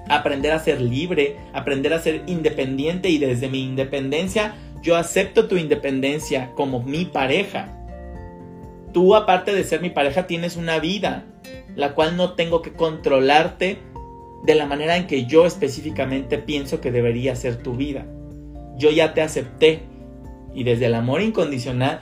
aprender 0.09 0.51
a 0.53 0.61
ser 0.61 0.81
libre, 0.81 1.37
aprender 1.53 1.93
a 1.93 1.99
ser 1.99 2.23
independiente 2.27 3.11
y 3.11 3.19
desde 3.19 3.51
mi 3.51 3.63
independencia 3.63 4.55
yo 4.83 4.97
acepto 4.97 5.47
tu 5.47 5.57
independencia 5.57 6.53
como 6.55 6.83
mi 6.83 7.05
pareja. 7.05 7.69
Tú 8.95 9.15
aparte 9.15 9.55
de 9.55 9.65
ser 9.65 9.83
mi 9.83 9.91
pareja 9.91 10.27
tienes 10.27 10.57
una 10.57 10.79
vida, 10.79 11.25
la 11.75 11.93
cual 11.93 12.17
no 12.17 12.33
tengo 12.33 12.63
que 12.63 12.73
controlarte 12.73 13.79
de 14.47 14.55
la 14.55 14.67
manera 14.67 14.97
en 14.97 15.07
que 15.07 15.27
yo 15.27 15.45
específicamente 15.45 16.39
pienso 16.39 16.81
que 16.81 16.93
debería 16.93 17.35
ser 17.37 17.57
tu 17.57 17.75
vida. 17.75 18.07
Yo 18.79 18.91
ya 18.91 19.13
te 19.13 19.23
acepté 19.23 19.83
y 20.55 20.65
desde 20.65 20.87
el 20.87 20.95
amor 20.95 21.21
incondicional 21.21 22.01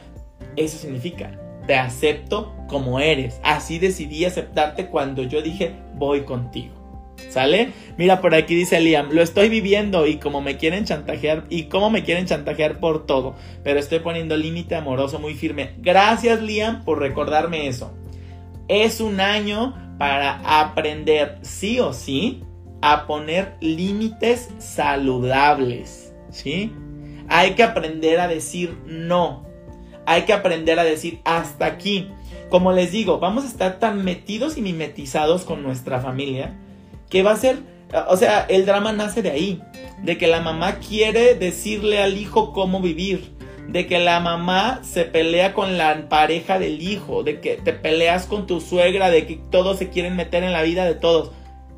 eso 0.56 0.78
significa 0.78 1.40
te 1.66 1.74
acepto 1.76 2.54
como 2.68 3.00
eres. 3.00 3.40
Así 3.42 3.78
decidí 3.78 4.24
aceptarte 4.24 4.86
cuando 4.86 5.22
yo 5.22 5.42
dije 5.42 5.72
voy 5.94 6.22
contigo. 6.22 6.74
¿Sale? 7.28 7.70
Mira, 7.96 8.20
por 8.20 8.34
aquí 8.34 8.54
dice 8.54 8.80
Liam, 8.80 9.10
lo 9.12 9.22
estoy 9.22 9.48
viviendo 9.48 10.06
y 10.06 10.16
como 10.16 10.40
me 10.40 10.56
quieren 10.56 10.84
chantajear 10.84 11.44
y 11.48 11.64
como 11.64 11.90
me 11.90 12.04
quieren 12.04 12.26
chantajear 12.26 12.80
por 12.80 13.06
todo, 13.06 13.34
pero 13.62 13.80
estoy 13.80 14.00
poniendo 14.00 14.36
límite 14.36 14.74
amoroso 14.74 15.18
muy 15.18 15.34
firme. 15.34 15.70
Gracias 15.78 16.42
Liam 16.42 16.84
por 16.84 16.98
recordarme 16.98 17.68
eso. 17.68 17.94
Es 18.68 19.00
un 19.00 19.20
año 19.20 19.74
para 19.98 20.40
aprender 20.60 21.38
sí 21.42 21.80
o 21.80 21.92
sí 21.92 22.42
a 22.82 23.06
poner 23.06 23.56
límites 23.60 24.50
saludables, 24.58 26.14
¿sí? 26.30 26.72
Hay 27.28 27.54
que 27.54 27.62
aprender 27.62 28.20
a 28.20 28.28
decir 28.28 28.76
no 28.86 29.44
hay 30.06 30.22
que 30.22 30.32
aprender 30.32 30.78
a 30.78 30.84
decir 30.84 31.20
hasta 31.24 31.66
aquí. 31.66 32.08
Como 32.48 32.72
les 32.72 32.92
digo, 32.92 33.18
vamos 33.18 33.44
a 33.44 33.48
estar 33.48 33.78
tan 33.78 34.04
metidos 34.04 34.56
y 34.56 34.62
mimetizados 34.62 35.44
con 35.44 35.62
nuestra 35.62 36.00
familia 36.00 36.54
que 37.08 37.22
va 37.22 37.32
a 37.32 37.36
ser, 37.36 37.58
o 38.08 38.16
sea, 38.16 38.44
el 38.48 38.66
drama 38.66 38.92
nace 38.92 39.22
de 39.22 39.30
ahí, 39.30 39.62
de 40.02 40.18
que 40.18 40.26
la 40.26 40.40
mamá 40.40 40.76
quiere 40.76 41.34
decirle 41.34 42.02
al 42.02 42.16
hijo 42.16 42.52
cómo 42.52 42.80
vivir, 42.80 43.33
de 43.68 43.86
que 43.86 43.98
la 43.98 44.20
mamá 44.20 44.80
se 44.82 45.04
pelea 45.04 45.54
con 45.54 45.78
la 45.78 46.08
pareja 46.08 46.58
del 46.58 46.82
hijo, 46.82 47.22
de 47.22 47.40
que 47.40 47.56
te 47.56 47.72
peleas 47.72 48.26
con 48.26 48.46
tu 48.46 48.60
suegra, 48.60 49.10
de 49.10 49.26
que 49.26 49.40
todos 49.50 49.78
se 49.78 49.88
quieren 49.88 50.16
meter 50.16 50.44
en 50.44 50.52
la 50.52 50.62
vida 50.62 50.84
de 50.84 50.94
todos. 50.94 51.32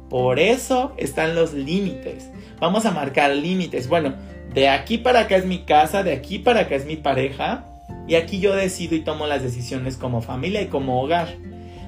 Por 0.08 0.38
eso 0.38 0.92
están 0.96 1.34
los 1.34 1.52
límites. 1.52 2.30
Vamos 2.60 2.86
a 2.86 2.90
marcar 2.90 3.34
límites. 3.34 3.88
Bueno, 3.88 4.14
de 4.54 4.68
aquí 4.68 4.98
para 4.98 5.20
acá 5.20 5.36
es 5.36 5.44
mi 5.44 5.60
casa, 5.60 6.02
de 6.02 6.12
aquí 6.12 6.38
para 6.38 6.60
acá 6.60 6.76
es 6.76 6.86
mi 6.86 6.96
pareja. 6.96 7.66
Y 8.08 8.14
aquí 8.14 8.38
yo 8.38 8.54
decido 8.54 8.94
y 8.94 9.00
tomo 9.00 9.26
las 9.26 9.42
decisiones 9.42 9.96
como 9.96 10.22
familia 10.22 10.62
y 10.62 10.66
como 10.66 11.02
hogar. 11.02 11.28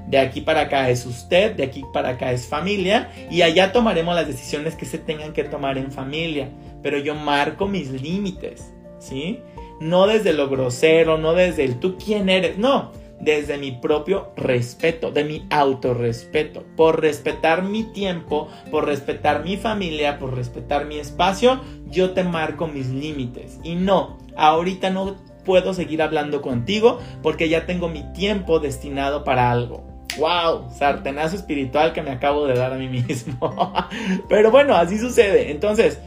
De 0.08 0.18
aquí 0.18 0.40
para 0.40 0.62
acá 0.62 0.88
es 0.88 1.04
usted, 1.04 1.54
de 1.54 1.64
aquí 1.64 1.84
para 1.92 2.10
acá 2.10 2.32
es 2.32 2.46
familia 2.46 3.10
y 3.30 3.42
allá 3.42 3.72
tomaremos 3.72 4.14
las 4.14 4.26
decisiones 4.26 4.74
que 4.74 4.86
se 4.86 4.96
tengan 4.96 5.34
que 5.34 5.44
tomar 5.44 5.76
en 5.76 5.92
familia. 5.92 6.48
Pero 6.82 6.98
yo 6.98 7.14
marco 7.14 7.66
mis 7.66 7.90
límites, 7.90 8.72
¿sí? 8.98 9.40
No 9.80 10.06
desde 10.06 10.32
lo 10.32 10.48
grosero, 10.48 11.18
no 11.18 11.34
desde 11.34 11.64
el 11.64 11.78
tú 11.78 11.96
quién 11.96 12.28
eres, 12.28 12.58
no, 12.58 12.92
desde 13.20 13.58
mi 13.58 13.72
propio 13.72 14.32
respeto, 14.36 15.10
de 15.10 15.24
mi 15.24 15.46
autorrespeto, 15.50 16.64
por 16.76 17.00
respetar 17.00 17.62
mi 17.62 17.84
tiempo, 17.84 18.48
por 18.70 18.86
respetar 18.86 19.44
mi 19.44 19.56
familia, 19.56 20.18
por 20.18 20.34
respetar 20.34 20.86
mi 20.86 20.98
espacio, 20.98 21.60
yo 21.86 22.10
te 22.10 22.24
marco 22.24 22.66
mis 22.66 22.88
límites. 22.88 23.58
Y 23.64 23.74
no, 23.74 24.18
ahorita 24.36 24.90
no 24.90 25.16
puedo 25.44 25.74
seguir 25.74 26.02
hablando 26.02 26.42
contigo 26.42 26.98
porque 27.22 27.48
ya 27.48 27.66
tengo 27.66 27.88
mi 27.88 28.02
tiempo 28.12 28.60
destinado 28.60 29.24
para 29.24 29.50
algo. 29.50 29.82
¡Wow! 30.18 30.70
Sartenazo 30.70 31.36
espiritual 31.36 31.92
que 31.92 32.02
me 32.02 32.10
acabo 32.10 32.46
de 32.46 32.54
dar 32.54 32.72
a 32.72 32.76
mí 32.76 32.88
mismo. 32.88 33.72
Pero 34.28 34.50
bueno, 34.50 34.74
así 34.74 34.98
sucede. 34.98 35.50
Entonces, 35.50 36.00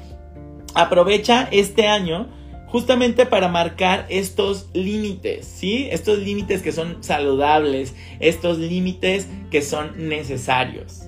aprovecha 0.74 1.48
este 1.52 1.88
año 1.88 2.28
justamente 2.72 3.26
para 3.26 3.50
marcar 3.50 4.06
estos 4.08 4.70
límites, 4.74 5.46
¿sí? 5.46 5.90
Estos 5.92 6.20
límites 6.20 6.62
que 6.62 6.72
son 6.72 7.04
saludables, 7.04 7.94
estos 8.22 8.60
límites 8.60 9.28
que 9.52 9.62
son 9.62 10.08
necesarios. 10.08 11.02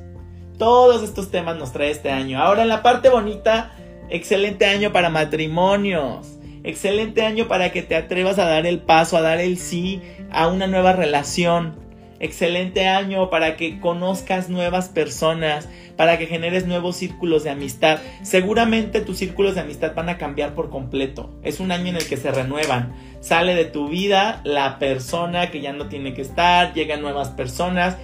Todos 0.57 1.03
estos 1.03 1.31
temas 1.31 1.57
nos 1.57 1.71
trae 1.71 1.89
este 1.89 2.11
año. 2.11 2.39
Ahora 2.39 2.63
en 2.63 2.69
la 2.69 2.83
parte 2.83 3.07
bonita, 3.07 3.71
excelente 4.09 4.65
año 4.65 4.91
para 4.91 5.09
matrimonios. 5.09 6.37
Excelente 6.65 7.23
año 7.23 7.47
para 7.47 7.71
que 7.71 7.81
te 7.81 7.95
atrevas 7.95 8.39
a 8.39 8.45
dar 8.45 8.65
el 8.65 8.79
paso, 8.79 9.17
a 9.17 9.21
dar 9.21 9.39
el 9.39 9.57
sí 9.57 10.01
a 10.31 10.47
una 10.47 10.67
nueva 10.67 10.91
relación. 10.91 11.82
Excelente 12.19 12.87
año 12.87 13.29
para 13.29 13.57
que 13.57 13.79
conozcas 13.79 14.49
nuevas 14.49 14.89
personas, 14.89 15.67
para 15.97 16.17
que 16.17 16.27
generes 16.27 16.65
nuevos 16.65 16.95
círculos 16.95 17.43
de 17.43 17.49
amistad. 17.49 17.99
Seguramente 18.21 19.01
tus 19.01 19.17
círculos 19.17 19.55
de 19.55 19.61
amistad 19.61 19.93
van 19.95 20.09
a 20.09 20.17
cambiar 20.17 20.53
por 20.53 20.69
completo. 20.69 21.29
Es 21.43 21.59
un 21.59 21.71
año 21.71 21.87
en 21.87 21.97
el 21.97 22.07
que 22.07 22.17
se 22.17 22.31
renuevan. 22.31 22.93
Sale 23.19 23.55
de 23.55 23.65
tu 23.65 23.89
vida 23.89 24.41
la 24.43 24.79
persona 24.79 25.51
que 25.51 25.61
ya 25.61 25.73
no 25.73 25.87
tiene 25.87 26.13
que 26.13 26.21
estar, 26.21 26.73
llegan 26.73 27.01
nuevas 27.01 27.29
personas. 27.29 27.97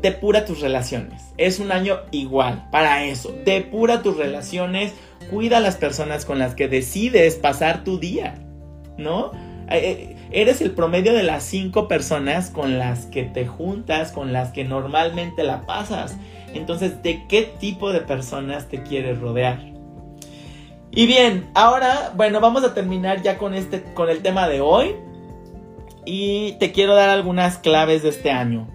Depura 0.00 0.44
tus 0.44 0.60
relaciones. 0.60 1.22
Es 1.38 1.58
un 1.58 1.72
año 1.72 2.00
igual 2.10 2.68
para 2.70 3.04
eso. 3.04 3.34
Depura 3.44 4.02
tus 4.02 4.16
relaciones 4.16 4.92
Cuida 5.30 5.56
a 5.56 5.60
las 5.60 5.76
personas 5.76 6.24
con 6.24 6.38
las 6.38 6.54
que 6.54 6.68
decides 6.68 7.34
pasar 7.34 7.82
tu 7.82 7.98
día, 7.98 8.34
¿no? 8.96 9.32
Eh, 9.68 9.78
eh, 9.78 10.16
eres 10.30 10.60
el 10.60 10.72
promedio 10.72 11.12
de 11.12 11.22
las 11.22 11.42
cinco 11.42 11.88
personas 11.88 12.50
con 12.50 12.78
las 12.78 13.06
que 13.06 13.24
te 13.24 13.46
juntas, 13.46 14.12
con 14.12 14.32
las 14.32 14.52
que 14.52 14.64
normalmente 14.64 15.42
la 15.42 15.66
pasas. 15.66 16.16
Entonces, 16.54 17.02
¿de 17.02 17.26
qué 17.26 17.42
tipo 17.42 17.92
de 17.92 18.00
personas 18.00 18.68
te 18.68 18.82
quieres 18.82 19.18
rodear? 19.20 19.60
Y 20.90 21.06
bien, 21.06 21.50
ahora, 21.54 22.12
bueno, 22.16 22.40
vamos 22.40 22.64
a 22.64 22.74
terminar 22.74 23.22
ya 23.22 23.38
con 23.38 23.54
este, 23.54 23.82
con 23.94 24.08
el 24.08 24.22
tema 24.22 24.48
de 24.48 24.60
hoy. 24.60 24.96
Y 26.04 26.52
te 26.60 26.72
quiero 26.72 26.94
dar 26.94 27.08
algunas 27.08 27.58
claves 27.58 28.02
de 28.02 28.10
este 28.10 28.30
año. 28.30 28.68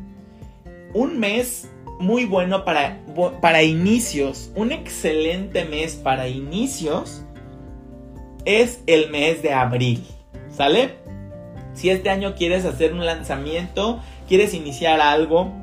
Un 0.93 1.19
mes 1.19 1.69
muy 2.01 2.25
bueno 2.25 2.65
para, 2.65 2.99
para 3.41 3.63
inicios, 3.63 4.51
un 4.55 4.71
excelente 4.71 5.65
mes 5.65 5.95
para 5.95 6.27
inicios 6.27 7.23
es 8.43 8.81
el 8.87 9.11
mes 9.11 9.43
de 9.43 9.53
abril, 9.53 10.03
¿sale? 10.51 10.95
Si 11.73 11.89
este 11.89 12.09
año 12.09 12.35
quieres 12.35 12.65
hacer 12.65 12.93
un 12.93 13.05
lanzamiento, 13.05 14.01
quieres 14.27 14.53
iniciar 14.53 14.99
algo, 14.99 15.53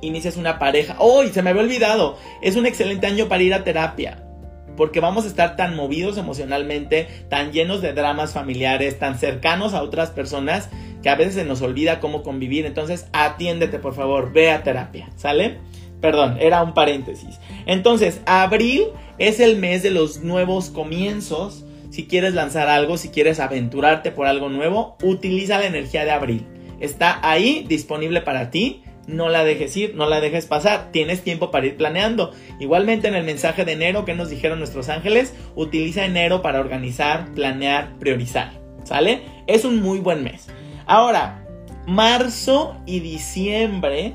inicias 0.00 0.36
una 0.36 0.58
pareja, 0.58 0.96
¡oh! 0.98 1.24
Se 1.24 1.42
me 1.42 1.50
había 1.50 1.62
olvidado, 1.62 2.18
es 2.42 2.56
un 2.56 2.66
excelente 2.66 3.06
año 3.06 3.28
para 3.28 3.42
ir 3.42 3.54
a 3.54 3.64
terapia. 3.64 4.22
Porque 4.76 5.00
vamos 5.00 5.24
a 5.24 5.28
estar 5.28 5.56
tan 5.56 5.76
movidos 5.76 6.16
emocionalmente, 6.16 7.08
tan 7.28 7.52
llenos 7.52 7.82
de 7.82 7.92
dramas 7.92 8.32
familiares, 8.32 8.98
tan 8.98 9.18
cercanos 9.18 9.74
a 9.74 9.82
otras 9.82 10.10
personas, 10.10 10.70
que 11.02 11.10
a 11.10 11.16
veces 11.16 11.34
se 11.34 11.44
nos 11.44 11.60
olvida 11.62 12.00
cómo 12.00 12.22
convivir. 12.22 12.66
Entonces, 12.66 13.06
atiéndete, 13.12 13.78
por 13.78 13.94
favor, 13.94 14.32
ve 14.32 14.50
a 14.50 14.62
terapia, 14.62 15.10
¿sale? 15.16 15.58
Perdón, 16.00 16.38
era 16.40 16.62
un 16.62 16.72
paréntesis. 16.72 17.38
Entonces, 17.66 18.20
abril 18.24 18.84
es 19.18 19.40
el 19.40 19.58
mes 19.58 19.82
de 19.82 19.90
los 19.90 20.22
nuevos 20.22 20.70
comienzos. 20.70 21.64
Si 21.90 22.06
quieres 22.06 22.34
lanzar 22.34 22.68
algo, 22.68 22.96
si 22.96 23.08
quieres 23.08 23.40
aventurarte 23.40 24.12
por 24.12 24.26
algo 24.26 24.48
nuevo, 24.48 24.96
utiliza 25.02 25.58
la 25.58 25.66
energía 25.66 26.04
de 26.04 26.12
abril. 26.12 26.46
Está 26.80 27.20
ahí 27.22 27.64
disponible 27.68 28.20
para 28.20 28.50
ti. 28.50 28.82
No 29.06 29.28
la 29.28 29.42
dejes 29.44 29.76
ir, 29.76 29.94
no 29.96 30.08
la 30.08 30.20
dejes 30.20 30.46
pasar. 30.46 30.92
Tienes 30.92 31.22
tiempo 31.22 31.50
para 31.50 31.66
ir 31.66 31.76
planeando. 31.76 32.32
Igualmente 32.60 33.08
en 33.08 33.14
el 33.14 33.24
mensaje 33.24 33.64
de 33.64 33.72
enero 33.72 34.04
que 34.04 34.14
nos 34.14 34.30
dijeron 34.30 34.58
nuestros 34.58 34.88
ángeles, 34.88 35.34
utiliza 35.56 36.04
enero 36.04 36.42
para 36.42 36.60
organizar, 36.60 37.32
planear, 37.34 37.98
priorizar. 37.98 38.52
¿Sale? 38.84 39.22
Es 39.46 39.64
un 39.64 39.82
muy 39.82 39.98
buen 39.98 40.22
mes. 40.22 40.46
Ahora, 40.86 41.44
marzo 41.86 42.76
y 42.86 43.00
diciembre 43.00 44.14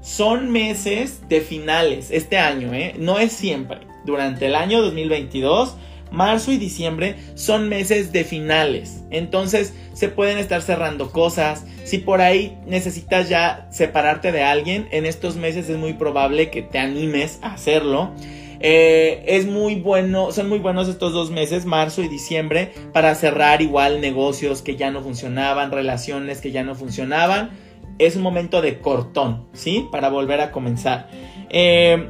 son 0.00 0.50
meses 0.50 1.28
de 1.28 1.40
finales 1.40 2.10
este 2.10 2.38
año, 2.38 2.72
¿eh? 2.74 2.94
No 2.98 3.18
es 3.18 3.32
siempre. 3.32 3.80
Durante 4.04 4.46
el 4.46 4.54
año 4.54 4.80
2022, 4.82 5.74
Marzo 6.10 6.52
y 6.52 6.56
diciembre 6.56 7.16
son 7.34 7.68
meses 7.68 8.12
de 8.12 8.24
finales, 8.24 9.04
entonces 9.10 9.74
se 9.92 10.08
pueden 10.08 10.38
estar 10.38 10.62
cerrando 10.62 11.10
cosas. 11.10 11.64
Si 11.84 11.98
por 11.98 12.20
ahí 12.20 12.56
necesitas 12.66 13.28
ya 13.28 13.66
separarte 13.70 14.32
de 14.32 14.42
alguien, 14.42 14.88
en 14.90 15.06
estos 15.06 15.36
meses 15.36 15.68
es 15.68 15.76
muy 15.76 15.94
probable 15.94 16.50
que 16.50 16.62
te 16.62 16.78
animes 16.78 17.38
a 17.42 17.54
hacerlo. 17.54 18.12
Eh, 18.60 19.24
es 19.26 19.46
muy 19.46 19.76
bueno, 19.76 20.32
son 20.32 20.48
muy 20.48 20.58
buenos 20.58 20.88
estos 20.88 21.12
dos 21.12 21.30
meses, 21.30 21.64
marzo 21.64 22.02
y 22.02 22.08
diciembre, 22.08 22.72
para 22.92 23.14
cerrar 23.14 23.62
igual 23.62 24.00
negocios 24.00 24.62
que 24.62 24.76
ya 24.76 24.90
no 24.90 25.00
funcionaban, 25.02 25.70
relaciones 25.70 26.40
que 26.40 26.50
ya 26.50 26.62
no 26.62 26.74
funcionaban. 26.74 27.50
Es 27.98 28.16
un 28.16 28.22
momento 28.22 28.62
de 28.62 28.78
cortón, 28.78 29.48
¿sí? 29.52 29.86
Para 29.90 30.08
volver 30.08 30.40
a 30.40 30.52
comenzar. 30.52 31.08
Eh, 31.50 32.08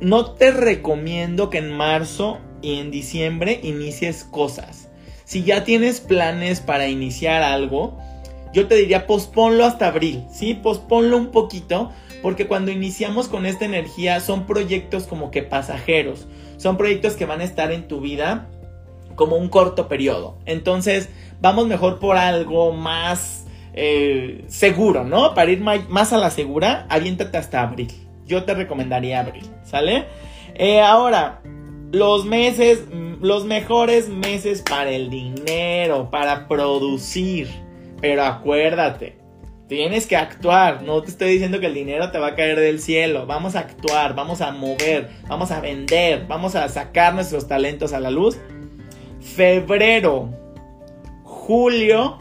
no 0.00 0.32
te 0.32 0.50
recomiendo 0.50 1.50
que 1.50 1.58
en 1.58 1.70
marzo 1.70 2.40
y 2.62 2.78
en 2.78 2.90
diciembre 2.90 3.60
inicies 3.62 4.24
cosas. 4.24 4.88
Si 5.24 5.42
ya 5.42 5.64
tienes 5.64 6.00
planes 6.00 6.60
para 6.60 6.88
iniciar 6.88 7.42
algo, 7.42 7.98
yo 8.52 8.68
te 8.68 8.76
diría 8.76 9.06
posponlo 9.06 9.64
hasta 9.64 9.88
abril, 9.88 10.24
¿sí? 10.32 10.54
Posponlo 10.54 11.16
un 11.16 11.30
poquito 11.30 11.90
porque 12.22 12.46
cuando 12.46 12.70
iniciamos 12.70 13.28
con 13.28 13.46
esta 13.46 13.64
energía 13.64 14.20
son 14.20 14.46
proyectos 14.46 15.04
como 15.04 15.30
que 15.30 15.42
pasajeros, 15.42 16.26
son 16.56 16.76
proyectos 16.76 17.14
que 17.14 17.26
van 17.26 17.40
a 17.40 17.44
estar 17.44 17.72
en 17.72 17.88
tu 17.88 18.00
vida 18.00 18.48
como 19.14 19.36
un 19.36 19.48
corto 19.48 19.88
periodo. 19.88 20.38
Entonces, 20.46 21.08
vamos 21.40 21.66
mejor 21.66 21.98
por 21.98 22.16
algo 22.16 22.72
más 22.72 23.46
eh, 23.74 24.44
seguro, 24.48 25.04
¿no? 25.04 25.34
Para 25.34 25.50
ir 25.50 25.60
más 25.60 26.12
a 26.12 26.18
la 26.18 26.30
segura, 26.30 26.86
aviéntate 26.88 27.36
hasta 27.36 27.62
abril. 27.62 27.92
Yo 28.26 28.44
te 28.44 28.54
recomendaría 28.54 29.20
abril, 29.20 29.44
¿sale? 29.64 30.06
Eh, 30.54 30.80
ahora, 30.80 31.42
los 31.96 32.24
meses, 32.26 32.84
los 33.20 33.44
mejores 33.44 34.08
meses 34.08 34.62
para 34.62 34.90
el 34.90 35.10
dinero, 35.10 36.10
para 36.10 36.46
producir. 36.48 37.48
Pero 38.00 38.24
acuérdate, 38.24 39.16
Tienes 39.68 40.06
que 40.06 40.16
actuar, 40.16 40.84
no 40.84 41.02
te 41.02 41.10
estoy 41.10 41.28
diciendo 41.32 41.58
que 41.58 41.66
el 41.66 41.74
dinero 41.74 42.12
te 42.12 42.20
va 42.20 42.28
a 42.28 42.34
caer 42.36 42.60
del 42.60 42.78
cielo. 42.78 43.26
Vamos 43.26 43.56
a 43.56 43.60
actuar, 43.60 44.14
vamos 44.14 44.40
a 44.40 44.52
mover, 44.52 45.10
vamos 45.26 45.50
a 45.50 45.60
vender, 45.60 46.24
vamos 46.28 46.54
a 46.54 46.68
sacar 46.68 47.14
nuestros 47.14 47.48
talentos 47.48 47.92
a 47.92 47.98
la 47.98 48.12
luz. 48.12 48.38
Febrero, 49.18 50.30
julio 51.24 52.18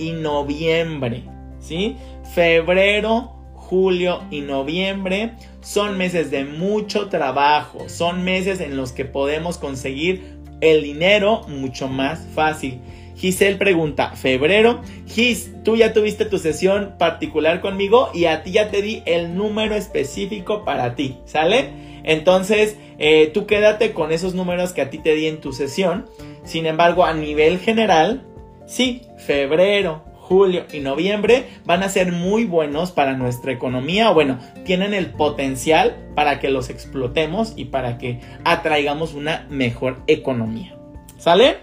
y 0.00 0.10
noviembre, 0.10 1.22
¿sí? 1.60 1.96
Febrero, 2.34 3.37
julio 3.68 4.22
y 4.30 4.40
noviembre 4.40 5.32
son 5.60 5.98
meses 5.98 6.30
de 6.30 6.46
mucho 6.46 7.08
trabajo, 7.08 7.90
son 7.90 8.24
meses 8.24 8.60
en 8.60 8.78
los 8.78 8.92
que 8.92 9.04
podemos 9.04 9.58
conseguir 9.58 10.38
el 10.62 10.82
dinero 10.82 11.42
mucho 11.48 11.86
más 11.86 12.26
fácil. 12.34 12.80
Giselle 13.14 13.56
pregunta, 13.58 14.12
febrero, 14.12 14.80
Gis, 15.06 15.52
tú 15.64 15.76
ya 15.76 15.92
tuviste 15.92 16.24
tu 16.24 16.38
sesión 16.38 16.94
particular 16.98 17.60
conmigo 17.60 18.10
y 18.14 18.24
a 18.24 18.42
ti 18.42 18.52
ya 18.52 18.70
te 18.70 18.80
di 18.80 19.02
el 19.04 19.34
número 19.34 19.74
específico 19.74 20.64
para 20.64 20.94
ti, 20.94 21.18
¿sale? 21.26 21.70
Entonces, 22.04 22.78
eh, 22.98 23.30
tú 23.34 23.46
quédate 23.46 23.92
con 23.92 24.12
esos 24.12 24.34
números 24.34 24.72
que 24.72 24.80
a 24.80 24.88
ti 24.88 24.98
te 24.98 25.14
di 25.14 25.26
en 25.26 25.40
tu 25.40 25.52
sesión. 25.52 26.06
Sin 26.44 26.64
embargo, 26.64 27.04
a 27.04 27.12
nivel 27.12 27.58
general, 27.58 28.24
sí, 28.66 29.02
febrero, 29.18 30.04
julio 30.28 30.66
y 30.72 30.80
noviembre 30.80 31.46
van 31.64 31.82
a 31.82 31.88
ser 31.88 32.12
muy 32.12 32.44
buenos 32.44 32.92
para 32.92 33.14
nuestra 33.14 33.50
economía 33.50 34.10
bueno, 34.10 34.38
tienen 34.64 34.94
el 34.94 35.06
potencial 35.06 35.96
para 36.14 36.40
que 36.40 36.50
los 36.50 36.70
explotemos 36.70 37.52
y 37.56 37.66
para 37.66 37.96
que 37.98 38.20
atraigamos 38.44 39.14
una 39.14 39.46
mejor 39.48 40.02
economía. 40.06 40.76
¿Sale? 41.16 41.58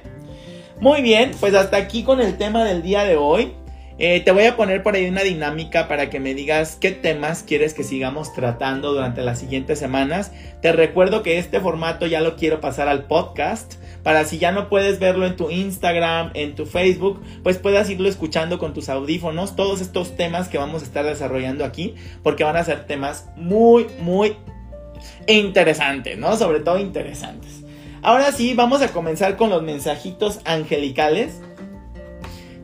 Muy 0.80 1.01
bien, 1.01 1.32
pues 1.39 1.54
hasta 1.54 1.78
aquí 1.78 2.04
con 2.04 2.19
el 2.19 2.38
tema 2.38 2.63
del 2.63 2.82
día 2.82 3.04
de 3.04 3.15
hoy. 3.15 3.54
Eh, 3.97 4.19
te 4.19 4.31
voy 4.31 4.43
a 4.43 4.58
poner 4.58 4.84
por 4.84 4.95
ahí 4.95 5.08
una 5.08 5.23
dinámica 5.23 5.88
para 5.88 6.10
que 6.10 6.19
me 6.19 6.34
digas 6.34 6.77
qué 6.79 6.91
temas 6.91 7.43
quieres 7.43 7.73
que 7.73 7.84
sigamos 7.84 8.34
tratando 8.34 8.93
durante 8.93 9.21
las 9.21 9.39
siguientes 9.39 9.79
semanas. 9.79 10.31
Te 10.62 10.73
recuerdo 10.73 11.23
que 11.23 11.38
este 11.38 11.62
formato 11.62 12.05
ya 12.05 12.19
lo 12.19 12.36
quiero 12.36 12.60
pasar 12.60 12.89
al 12.89 13.05
podcast 13.05 13.75
para 14.03 14.25
si 14.25 14.38
ya 14.38 14.51
no 14.51 14.69
puedes 14.69 14.99
verlo 14.99 15.25
en 15.25 15.36
tu 15.36 15.49
Instagram, 15.49 16.29
en 16.36 16.53
tu 16.53 16.65
Facebook, 16.65 17.23
pues 17.41 17.58
puedas 17.58 17.89
irlo 17.89 18.08
escuchando 18.08 18.60
con 18.60 18.73
tus 18.73 18.88
audífonos, 18.89 19.55
todos 19.55 19.81
estos 19.81 20.15
temas 20.15 20.47
que 20.47 20.60
vamos 20.60 20.84
a 20.84 20.86
estar 20.86 21.05
desarrollando 21.05 21.65
aquí, 21.65 21.95
porque 22.21 22.43
van 22.43 22.55
a 22.55 22.63
ser 22.63 22.86
temas 22.86 23.29
muy, 23.36 23.88
muy 23.99 24.36
interesantes, 25.25 26.19
¿no? 26.19 26.36
Sobre 26.38 26.60
todo 26.60 26.77
interesantes. 26.77 27.63
Ahora 28.03 28.31
sí, 28.31 28.53
vamos 28.53 28.84
a 28.84 28.89
comenzar 28.89 29.38
con 29.38 29.49
los 29.49 29.63
mensajitos 29.63 30.39
angelicales. 30.45 31.41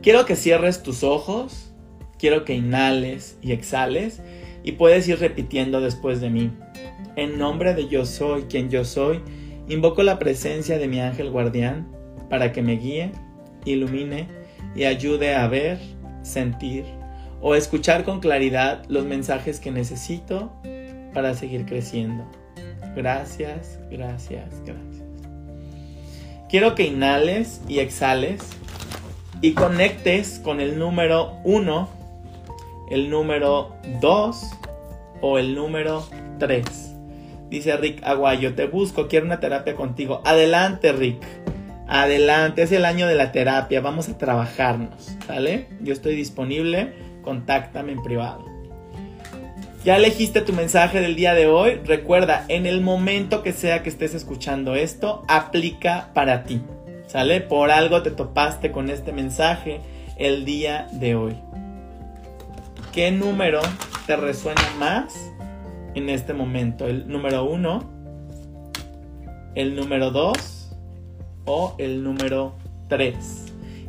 Quiero 0.02 0.26
que 0.26 0.34
cierres 0.34 0.82
tus 0.82 1.04
ojos, 1.04 1.72
quiero 2.18 2.44
que 2.44 2.54
inhales 2.54 3.38
y 3.40 3.52
exhales 3.52 4.20
y 4.64 4.72
puedes 4.72 5.06
ir 5.06 5.20
repitiendo 5.20 5.80
después 5.80 6.20
de 6.20 6.28
mí. 6.28 6.50
En 7.14 7.38
nombre 7.38 7.72
de 7.72 7.86
yo 7.86 8.04
soy 8.04 8.42
quien 8.42 8.68
yo 8.68 8.84
soy, 8.84 9.20
invoco 9.68 10.02
la 10.02 10.18
presencia 10.18 10.76
de 10.76 10.88
mi 10.88 11.00
ángel 11.00 11.30
guardián 11.30 11.86
para 12.28 12.50
que 12.50 12.62
me 12.62 12.78
guíe, 12.78 13.12
ilumine 13.64 14.26
y 14.74 14.84
ayude 14.84 15.36
a 15.36 15.46
ver, 15.46 15.78
sentir 16.22 16.84
o 17.40 17.54
escuchar 17.54 18.02
con 18.02 18.18
claridad 18.18 18.84
los 18.88 19.04
mensajes 19.04 19.60
que 19.60 19.70
necesito 19.70 20.52
para 21.14 21.34
seguir 21.34 21.64
creciendo. 21.64 22.28
Gracias, 22.96 23.78
gracias, 23.88 24.48
gracias. 24.66 25.02
Quiero 26.48 26.74
que 26.74 26.86
inhales 26.86 27.60
y 27.68 27.78
exhales 27.78 28.40
y 29.42 29.54
conectes 29.54 30.40
con 30.42 30.60
el 30.60 30.78
número 30.78 31.38
1, 31.42 31.88
el 32.90 33.10
número 33.10 33.76
2 34.00 34.50
o 35.20 35.38
el 35.38 35.54
número 35.54 36.06
3. 36.38 36.94
Dice 37.50 37.76
Rick 37.76 38.02
Aguayo, 38.04 38.54
te 38.54 38.66
busco, 38.66 39.08
quiero 39.08 39.26
una 39.26 39.40
terapia 39.40 39.74
contigo. 39.74 40.22
Adelante, 40.24 40.92
Rick. 40.92 41.22
Adelante, 41.88 42.62
es 42.62 42.72
el 42.72 42.86
año 42.86 43.06
de 43.06 43.16
la 43.16 43.32
terapia, 43.32 43.82
vamos 43.82 44.08
a 44.08 44.16
trabajarnos, 44.16 45.16
¿sale? 45.26 45.66
Yo 45.80 45.92
estoy 45.92 46.14
disponible, 46.14 46.94
contáctame 47.22 47.92
en 47.92 48.02
privado. 48.02 48.46
Ya 49.84 49.96
elegiste 49.96 50.40
tu 50.42 50.52
mensaje 50.52 51.00
del 51.00 51.16
día 51.16 51.34
de 51.34 51.48
hoy. 51.48 51.80
Recuerda, 51.84 52.44
en 52.46 52.66
el 52.66 52.80
momento 52.80 53.42
que 53.42 53.52
sea 53.52 53.82
que 53.82 53.88
estés 53.88 54.14
escuchando 54.14 54.76
esto, 54.76 55.24
aplica 55.26 56.10
para 56.14 56.44
ti. 56.44 56.62
¿Sale? 57.12 57.42
Por 57.42 57.70
algo 57.70 58.02
te 58.02 58.10
topaste 58.10 58.72
con 58.72 58.88
este 58.88 59.12
mensaje 59.12 59.82
el 60.16 60.46
día 60.46 60.88
de 60.92 61.14
hoy. 61.14 61.36
¿Qué 62.94 63.10
número 63.10 63.60
te 64.06 64.16
resuena 64.16 64.62
más 64.78 65.12
en 65.94 66.08
este 66.08 66.32
momento? 66.32 66.86
¿El 66.86 67.06
número 67.06 67.44
1? 67.44 67.90
¿El 69.54 69.76
número 69.76 70.10
2? 70.10 70.72
¿O 71.44 71.74
el 71.76 72.02
número 72.02 72.54
3? 72.88 73.14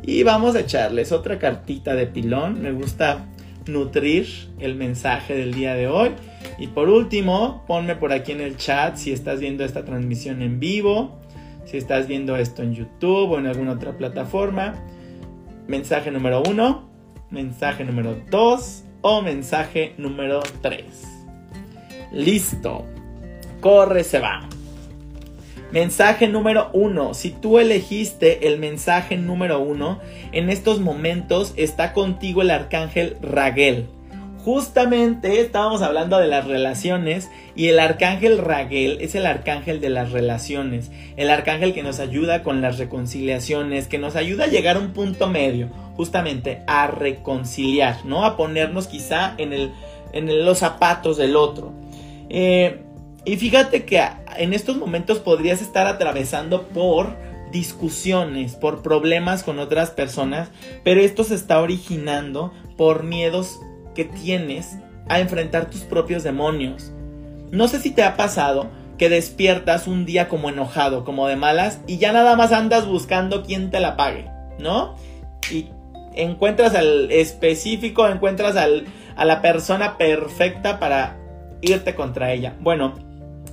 Y 0.02 0.22
vamos 0.22 0.54
a 0.54 0.60
echarles 0.60 1.10
otra 1.10 1.38
cartita 1.38 1.94
de 1.94 2.06
pilón. 2.06 2.60
Me 2.60 2.72
gusta 2.72 3.24
nutrir 3.66 4.28
el 4.58 4.74
mensaje 4.74 5.34
del 5.34 5.54
día 5.54 5.72
de 5.72 5.88
hoy. 5.88 6.10
Y 6.58 6.66
por 6.66 6.90
último, 6.90 7.64
ponme 7.66 7.96
por 7.96 8.12
aquí 8.12 8.32
en 8.32 8.42
el 8.42 8.58
chat 8.58 8.96
si 8.96 9.12
estás 9.12 9.40
viendo 9.40 9.64
esta 9.64 9.82
transmisión 9.86 10.42
en 10.42 10.60
vivo, 10.60 11.23
si 11.64 11.76
estás 11.76 12.06
viendo 12.06 12.36
esto 12.36 12.62
en 12.62 12.74
YouTube 12.74 13.32
o 13.32 13.38
en 13.38 13.46
alguna 13.46 13.72
otra 13.72 13.96
plataforma. 13.96 14.74
Mensaje 15.66 16.10
número 16.10 16.42
uno, 16.48 16.88
mensaje 17.30 17.84
número 17.84 18.16
dos 18.30 18.84
o 19.00 19.22
mensaje 19.22 19.94
número 19.98 20.42
tres. 20.60 21.04
Listo. 22.12 22.84
Corre, 23.60 24.04
se 24.04 24.18
va. 24.18 24.48
Mensaje 25.72 26.28
número 26.28 26.70
uno. 26.72 27.14
Si 27.14 27.30
tú 27.30 27.58
elegiste 27.58 28.46
el 28.46 28.58
mensaje 28.58 29.16
número 29.16 29.58
uno, 29.58 29.98
en 30.30 30.48
estos 30.48 30.80
momentos 30.80 31.52
está 31.56 31.92
contigo 31.92 32.42
el 32.42 32.50
arcángel 32.50 33.16
Raguel. 33.20 33.88
Justamente 34.44 35.40
estábamos 35.40 35.80
hablando 35.80 36.18
de 36.18 36.26
las 36.26 36.46
relaciones 36.46 37.30
y 37.56 37.68
el 37.68 37.78
arcángel 37.78 38.36
Raguel 38.36 38.98
es 39.00 39.14
el 39.14 39.24
arcángel 39.24 39.80
de 39.80 39.88
las 39.88 40.12
relaciones, 40.12 40.90
el 41.16 41.30
arcángel 41.30 41.72
que 41.72 41.82
nos 41.82 41.98
ayuda 41.98 42.42
con 42.42 42.60
las 42.60 42.76
reconciliaciones, 42.76 43.88
que 43.88 43.96
nos 43.96 44.16
ayuda 44.16 44.44
a 44.44 44.48
llegar 44.48 44.76
a 44.76 44.80
un 44.80 44.92
punto 44.92 45.28
medio, 45.28 45.70
justamente 45.96 46.62
a 46.66 46.88
reconciliar, 46.88 48.04
¿no? 48.04 48.26
A 48.26 48.36
ponernos 48.36 48.86
quizá 48.86 49.34
en, 49.38 49.54
el, 49.54 49.72
en 50.12 50.44
los 50.44 50.58
zapatos 50.58 51.16
del 51.16 51.36
otro. 51.36 51.72
Eh, 52.28 52.82
y 53.24 53.36
fíjate 53.36 53.86
que 53.86 54.06
en 54.36 54.52
estos 54.52 54.76
momentos 54.76 55.20
podrías 55.20 55.62
estar 55.62 55.86
atravesando 55.86 56.64
por 56.68 57.16
discusiones, 57.50 58.56
por 58.56 58.82
problemas 58.82 59.42
con 59.42 59.58
otras 59.58 59.90
personas, 59.90 60.50
pero 60.82 61.00
esto 61.00 61.24
se 61.24 61.34
está 61.34 61.62
originando 61.62 62.52
por 62.76 63.04
miedos 63.04 63.58
que 63.94 64.04
tienes 64.04 64.76
a 65.08 65.20
enfrentar 65.20 65.70
tus 65.70 65.82
propios 65.82 66.22
demonios. 66.22 66.92
No 67.50 67.68
sé 67.68 67.78
si 67.78 67.90
te 67.90 68.02
ha 68.02 68.16
pasado 68.16 68.70
que 68.98 69.08
despiertas 69.08 69.86
un 69.86 70.06
día 70.06 70.28
como 70.28 70.48
enojado, 70.48 71.04
como 71.04 71.26
de 71.26 71.36
malas, 71.36 71.80
y 71.86 71.98
ya 71.98 72.12
nada 72.12 72.36
más 72.36 72.52
andas 72.52 72.86
buscando 72.86 73.42
quién 73.42 73.70
te 73.70 73.80
la 73.80 73.96
pague, 73.96 74.30
¿no? 74.58 74.96
Y 75.50 75.68
encuentras 76.14 76.74
al 76.74 77.10
específico, 77.10 78.08
encuentras 78.08 78.56
al, 78.56 78.86
a 79.16 79.24
la 79.24 79.42
persona 79.42 79.98
perfecta 79.98 80.78
para 80.78 81.18
irte 81.60 81.94
contra 81.94 82.32
ella. 82.32 82.54
Bueno, 82.60 82.94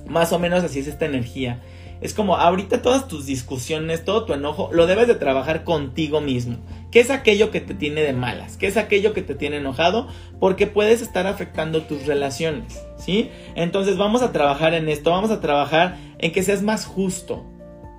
más 0.06 0.32
o 0.32 0.38
menos 0.38 0.62
así 0.64 0.80
es 0.80 0.86
esta 0.86 1.06
energía. 1.06 1.60
Es 2.00 2.14
como 2.14 2.36
ahorita 2.36 2.82
todas 2.82 3.06
tus 3.06 3.26
discusiones, 3.26 4.04
todo 4.04 4.24
tu 4.24 4.32
enojo, 4.32 4.70
lo 4.72 4.86
debes 4.86 5.06
de 5.06 5.14
trabajar 5.14 5.64
contigo 5.64 6.20
mismo. 6.20 6.58
¿Qué 6.92 7.00
es 7.00 7.10
aquello 7.10 7.50
que 7.50 7.62
te 7.62 7.72
tiene 7.72 8.02
de 8.02 8.12
malas? 8.12 8.58
¿Qué 8.58 8.66
es 8.66 8.76
aquello 8.76 9.14
que 9.14 9.22
te 9.22 9.34
tiene 9.34 9.56
enojado? 9.56 10.08
Porque 10.38 10.66
puedes 10.66 11.00
estar 11.00 11.26
afectando 11.26 11.84
tus 11.84 12.04
relaciones, 12.04 12.78
¿sí? 12.98 13.30
Entonces 13.54 13.96
vamos 13.96 14.20
a 14.20 14.30
trabajar 14.30 14.74
en 14.74 14.90
esto, 14.90 15.10
vamos 15.10 15.30
a 15.30 15.40
trabajar 15.40 15.96
en 16.18 16.32
que 16.32 16.42
seas 16.42 16.60
más 16.60 16.84
justo, 16.84 17.46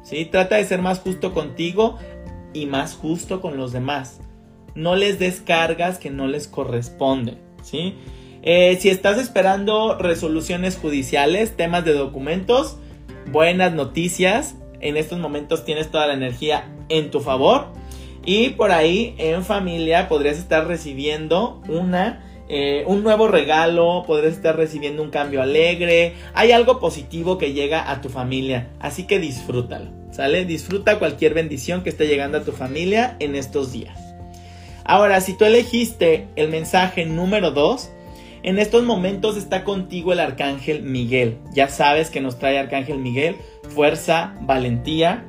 ¿sí? 0.03 0.25
Trata 0.25 0.58
de 0.58 0.65
ser 0.65 0.79
más 0.84 0.99
justo 0.99 1.34
contigo 1.34 1.97
y 2.53 2.67
más 2.67 2.93
justo 2.93 3.41
con 3.41 3.58
los 3.58 3.73
demás. 3.73 4.21
No 4.75 4.95
les 4.95 5.17
des 5.17 5.41
cargas 5.41 5.97
que 5.97 6.12
no 6.12 6.27
les 6.27 6.47
corresponden, 6.47 7.39
¿sí? 7.63 7.95
Eh, 8.43 8.77
si 8.79 8.89
estás 8.89 9.17
esperando 9.17 9.97
resoluciones 9.97 10.77
judiciales, 10.77 11.58
temas 11.58 11.84
de 11.84 11.93
documentos, 11.93 12.77
buenas 13.32 13.73
noticias. 13.73 14.56
En 14.82 14.97
estos 14.97 15.17
momentos 15.17 15.65
tienes 15.65 15.89
toda 15.89 16.06
la 16.06 16.13
energía 16.13 16.69
en 16.89 17.10
tu 17.10 17.21
favor. 17.21 17.73
Y 18.25 18.49
por 18.49 18.71
ahí 18.71 19.15
en 19.17 19.43
familia 19.43 20.07
podrías 20.07 20.38
estar 20.38 20.67
recibiendo 20.67 21.62
una, 21.67 22.23
eh, 22.47 22.83
un 22.88 23.03
nuevo 23.03 23.27
regalo, 23.27 24.03
podrías 24.07 24.33
estar 24.33 24.55
recibiendo 24.55 25.03
un 25.03 25.09
cambio 25.09 25.41
alegre. 25.41 26.13
Hay 26.33 26.51
algo 26.51 26.79
positivo 26.79 27.38
que 27.38 27.53
llega 27.53 27.91
a 27.91 28.01
tu 28.01 28.09
familia. 28.09 28.69
Así 28.79 29.03
que 29.03 29.19
disfrútalo. 29.19 29.91
¿Sale? 30.12 30.45
Disfruta 30.45 30.99
cualquier 30.99 31.33
bendición 31.33 31.81
que 31.81 31.89
esté 31.89 32.07
llegando 32.07 32.38
a 32.38 32.43
tu 32.43 32.51
familia 32.51 33.15
en 33.19 33.36
estos 33.36 33.71
días. 33.71 33.97
Ahora, 34.86 35.21
si 35.21 35.36
tú 35.36 35.45
elegiste 35.45 36.27
el 36.36 36.49
mensaje 36.49 37.05
número 37.05 37.51
2, 37.51 37.89
en 38.43 38.59
estos 38.59 38.83
momentos 38.83 39.38
está 39.38 39.63
contigo 39.63 40.13
el 40.13 40.19
arcángel 40.19 40.83
Miguel. 40.83 41.39
Ya 41.53 41.69
sabes 41.69 42.09
que 42.09 42.21
nos 42.21 42.38
trae 42.38 42.59
arcángel 42.59 42.99
Miguel 42.99 43.38
fuerza, 43.69 44.36
valentía. 44.41 45.25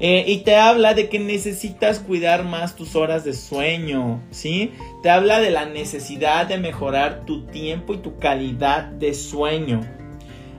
Eh, 0.00 0.24
y 0.28 0.38
te 0.38 0.54
habla 0.54 0.94
de 0.94 1.08
que 1.08 1.18
necesitas 1.18 1.98
cuidar 1.98 2.44
más 2.44 2.76
tus 2.76 2.94
horas 2.94 3.24
de 3.24 3.34
sueño, 3.34 4.22
¿sí? 4.30 4.72
Te 5.02 5.10
habla 5.10 5.40
de 5.40 5.50
la 5.50 5.66
necesidad 5.66 6.46
de 6.46 6.58
mejorar 6.58 7.24
tu 7.26 7.46
tiempo 7.46 7.94
y 7.94 7.98
tu 7.98 8.16
calidad 8.18 8.84
de 8.84 9.12
sueño. 9.14 9.80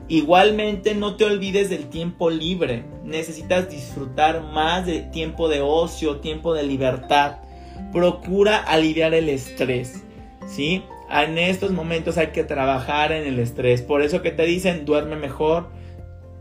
Igualmente 0.09 0.93
no 0.95 1.15
te 1.15 1.25
olvides 1.25 1.69
del 1.69 1.87
tiempo 1.89 2.29
libre. 2.29 2.83
Necesitas 3.05 3.69
disfrutar 3.69 4.41
más 4.41 4.85
de 4.85 5.01
tiempo 5.01 5.47
de 5.47 5.61
ocio, 5.61 6.17
tiempo 6.17 6.53
de 6.53 6.63
libertad. 6.63 7.37
Procura 7.93 8.57
aliviar 8.57 9.13
el 9.13 9.29
estrés, 9.29 10.03
¿sí? 10.47 10.83
en 11.11 11.37
estos 11.37 11.71
momentos 11.71 12.17
hay 12.17 12.27
que 12.27 12.43
trabajar 12.43 13.11
en 13.11 13.25
el 13.25 13.39
estrés. 13.39 13.81
Por 13.81 14.01
eso 14.01 14.21
que 14.21 14.31
te 14.31 14.45
dicen 14.45 14.85
duerme 14.85 15.15
mejor, 15.15 15.69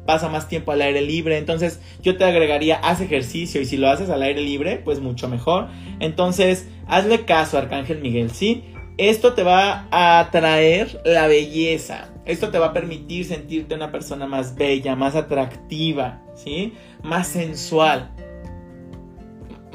pasa 0.08 0.30
más 0.30 0.48
tiempo 0.48 0.72
al 0.72 0.80
aire 0.80 1.02
libre. 1.02 1.36
Entonces 1.36 1.82
yo 2.00 2.16
te 2.16 2.24
agregaría, 2.24 2.76
haz 2.76 3.02
ejercicio 3.02 3.60
y 3.60 3.66
si 3.66 3.76
lo 3.76 3.90
haces 3.90 4.08
al 4.08 4.22
aire 4.22 4.40
libre, 4.40 4.80
pues 4.82 5.00
mucho 5.00 5.28
mejor. 5.28 5.68
Entonces 6.00 6.66
hazle 6.86 7.26
caso, 7.26 7.58
Arcángel 7.58 8.00
Miguel, 8.00 8.30
¿sí? 8.30 8.64
Esto 8.96 9.34
te 9.34 9.42
va 9.42 9.86
a 9.90 10.30
traer 10.32 11.02
la 11.04 11.26
belleza. 11.26 12.08
Esto 12.24 12.48
te 12.48 12.58
va 12.58 12.68
a 12.68 12.72
permitir 12.72 13.26
sentirte 13.26 13.74
una 13.74 13.92
persona 13.92 14.26
más 14.26 14.54
bella, 14.54 14.96
más 14.96 15.14
atractiva, 15.14 16.22
¿sí? 16.34 16.72
Más 17.02 17.28
sensual. 17.28 18.10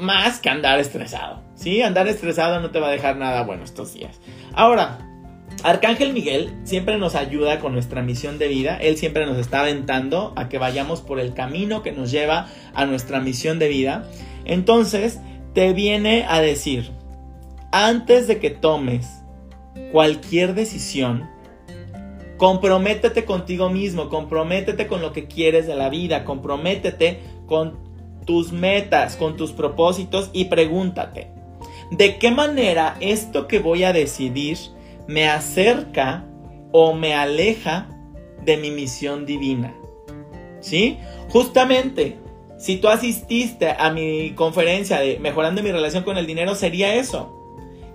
Más 0.00 0.40
que 0.40 0.50
andar 0.50 0.80
estresado. 0.80 1.44
¿sí? 1.54 1.80
Andar 1.80 2.08
estresado 2.08 2.58
no 2.58 2.72
te 2.72 2.80
va 2.80 2.88
a 2.88 2.90
dejar 2.90 3.16
nada 3.16 3.42
bueno 3.42 3.62
estos 3.62 3.94
días. 3.94 4.20
Ahora, 4.52 5.13
Arcángel 5.64 6.12
Miguel 6.12 6.52
siempre 6.64 6.98
nos 6.98 7.14
ayuda 7.14 7.58
con 7.58 7.72
nuestra 7.72 8.02
misión 8.02 8.36
de 8.36 8.48
vida. 8.48 8.76
Él 8.76 8.98
siempre 8.98 9.24
nos 9.24 9.38
está 9.38 9.60
aventando 9.60 10.34
a 10.36 10.50
que 10.50 10.58
vayamos 10.58 11.00
por 11.00 11.18
el 11.18 11.32
camino 11.32 11.82
que 11.82 11.90
nos 11.90 12.10
lleva 12.10 12.48
a 12.74 12.84
nuestra 12.84 13.18
misión 13.20 13.58
de 13.58 13.68
vida. 13.68 14.06
Entonces, 14.44 15.20
te 15.54 15.72
viene 15.72 16.26
a 16.28 16.42
decir, 16.42 16.90
antes 17.72 18.26
de 18.26 18.40
que 18.40 18.50
tomes 18.50 19.08
cualquier 19.90 20.54
decisión, 20.54 21.30
comprométete 22.36 23.24
contigo 23.24 23.70
mismo, 23.70 24.10
comprométete 24.10 24.86
con 24.86 25.00
lo 25.00 25.14
que 25.14 25.28
quieres 25.28 25.66
de 25.66 25.76
la 25.76 25.88
vida, 25.88 26.26
comprométete 26.26 27.20
con 27.46 27.78
tus 28.26 28.52
metas, 28.52 29.16
con 29.16 29.38
tus 29.38 29.52
propósitos 29.52 30.28
y 30.34 30.44
pregúntate, 30.44 31.30
¿De 31.90 32.18
qué 32.18 32.30
manera 32.30 32.96
esto 33.00 33.46
que 33.46 33.60
voy 33.60 33.84
a 33.84 33.92
decidir 33.92 34.73
me 35.06 35.28
acerca 35.28 36.24
o 36.72 36.94
me 36.94 37.14
aleja 37.14 37.88
de 38.44 38.56
mi 38.56 38.70
misión 38.70 39.26
divina? 39.26 39.74
¿Sí? 40.60 40.98
Justamente, 41.28 42.18
si 42.58 42.76
tú 42.76 42.88
asististe 42.88 43.74
a 43.78 43.90
mi 43.90 44.32
conferencia 44.34 44.98
de 45.00 45.18
mejorando 45.18 45.62
mi 45.62 45.70
relación 45.72 46.04
con 46.04 46.16
el 46.16 46.26
dinero, 46.26 46.54
sería 46.54 46.94
eso. 46.94 47.40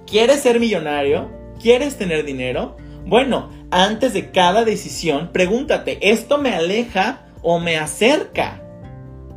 ¿Quieres 0.06 0.42
ser 0.42 0.60
millonario? 0.60 1.30
¿Quieres 1.62 1.98
tener 1.98 2.26
dinero? 2.26 2.78
Bueno, 3.06 3.50
antes 3.72 4.14
de 4.14 4.32
cada 4.32 4.66
decisión, 4.66 5.32
pregúntate, 5.34 6.12
¿esto 6.12 6.38
me 6.38 6.54
aleja 6.54 7.26
o 7.42 7.60
me 7.60 7.78
acerca? 7.78 8.62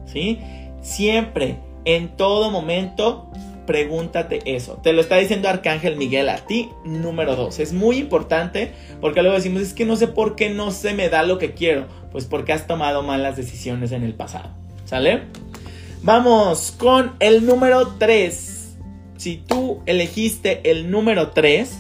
¿Sí? 0.07 0.41
Siempre, 0.83 1.59
en 1.85 2.17
todo 2.17 2.51
momento, 2.51 3.31
pregúntate 3.73 4.43
eso. 4.45 4.79
Te 4.83 4.93
lo 4.93 5.01
está 5.01 5.17
diciendo 5.17 5.49
Arcángel 5.49 5.97
Miguel 5.97 6.29
a 6.29 6.37
ti, 6.37 6.69
número 6.85 7.37
dos. 7.37 7.59
Es 7.59 7.73
muy 7.73 7.97
importante 7.97 8.73
porque 9.01 9.23
luego 9.23 9.35
decimos, 9.35 9.63
es 9.63 9.73
que 9.73 9.87
no 9.87 9.97
sé 9.97 10.09
por 10.09 10.37
qué 10.37 10.51
no 10.51 10.73
se 10.73 10.93
me 10.93 11.09
da 11.09 11.23
lo 11.23 11.39
que 11.39 11.55
quiero. 11.55 11.87
Pues 12.13 12.27
porque 12.27 12.53
has 12.53 12.67
tomado 12.67 13.03
malas 13.03 13.35
decisiones 13.39 13.93
en 13.93 14.03
el 14.03 14.13
pasado. 14.13 14.51
¿Sale? 14.85 15.23
Vamos 16.03 16.75
con 16.77 17.15
el 17.19 17.47
número 17.47 17.95
3. 17.99 18.77
Si 19.17 19.39
tú 19.39 19.81
elegiste 19.87 20.71
el 20.71 20.91
número 20.91 21.31
3, 21.31 21.75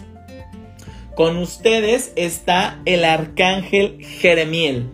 con 1.14 1.36
ustedes 1.36 2.14
está 2.16 2.80
el 2.86 3.04
arcángel 3.04 4.02
Jeremiel. 4.02 4.86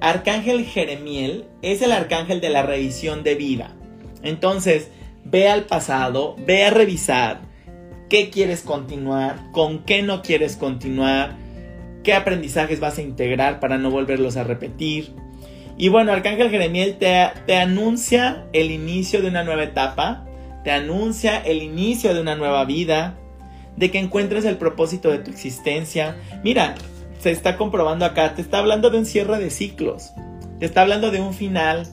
Arcángel 0.00 0.64
Jeremiel 0.64 1.46
es 1.62 1.82
el 1.82 1.90
arcángel 1.90 2.40
de 2.40 2.50
la 2.50 2.62
revisión 2.62 3.24
de 3.24 3.34
vida. 3.34 3.74
Entonces, 4.22 4.88
ve 5.30 5.48
al 5.48 5.64
pasado, 5.64 6.36
ve 6.46 6.64
a 6.64 6.70
revisar 6.70 7.40
qué 8.08 8.30
quieres 8.30 8.62
continuar, 8.62 9.50
con 9.52 9.84
qué 9.84 10.02
no 10.02 10.22
quieres 10.22 10.56
continuar, 10.56 11.36
qué 12.02 12.14
aprendizajes 12.14 12.80
vas 12.80 12.98
a 12.98 13.02
integrar 13.02 13.60
para 13.60 13.78
no 13.78 13.90
volverlos 13.90 14.36
a 14.36 14.44
repetir. 14.44 15.12
Y 15.76 15.88
bueno, 15.88 16.12
Arcángel 16.12 16.50
Jeremiel 16.50 16.96
te, 16.98 17.14
te 17.46 17.56
anuncia 17.56 18.46
el 18.52 18.70
inicio 18.70 19.20
de 19.20 19.28
una 19.28 19.44
nueva 19.44 19.64
etapa, 19.64 20.26
te 20.64 20.70
anuncia 20.70 21.38
el 21.38 21.62
inicio 21.62 22.14
de 22.14 22.20
una 22.20 22.34
nueva 22.34 22.64
vida, 22.64 23.18
de 23.76 23.90
que 23.90 23.98
encuentres 23.98 24.44
el 24.44 24.56
propósito 24.56 25.10
de 25.10 25.18
tu 25.18 25.30
existencia. 25.30 26.16
Mira, 26.42 26.74
se 27.20 27.30
está 27.30 27.56
comprobando 27.56 28.04
acá, 28.04 28.34
te 28.34 28.42
está 28.42 28.58
hablando 28.58 28.90
de 28.90 28.98
un 28.98 29.06
cierre 29.06 29.38
de 29.38 29.50
ciclos, 29.50 30.10
te 30.58 30.66
está 30.66 30.82
hablando 30.82 31.10
de 31.10 31.20
un 31.20 31.34
final, 31.34 31.86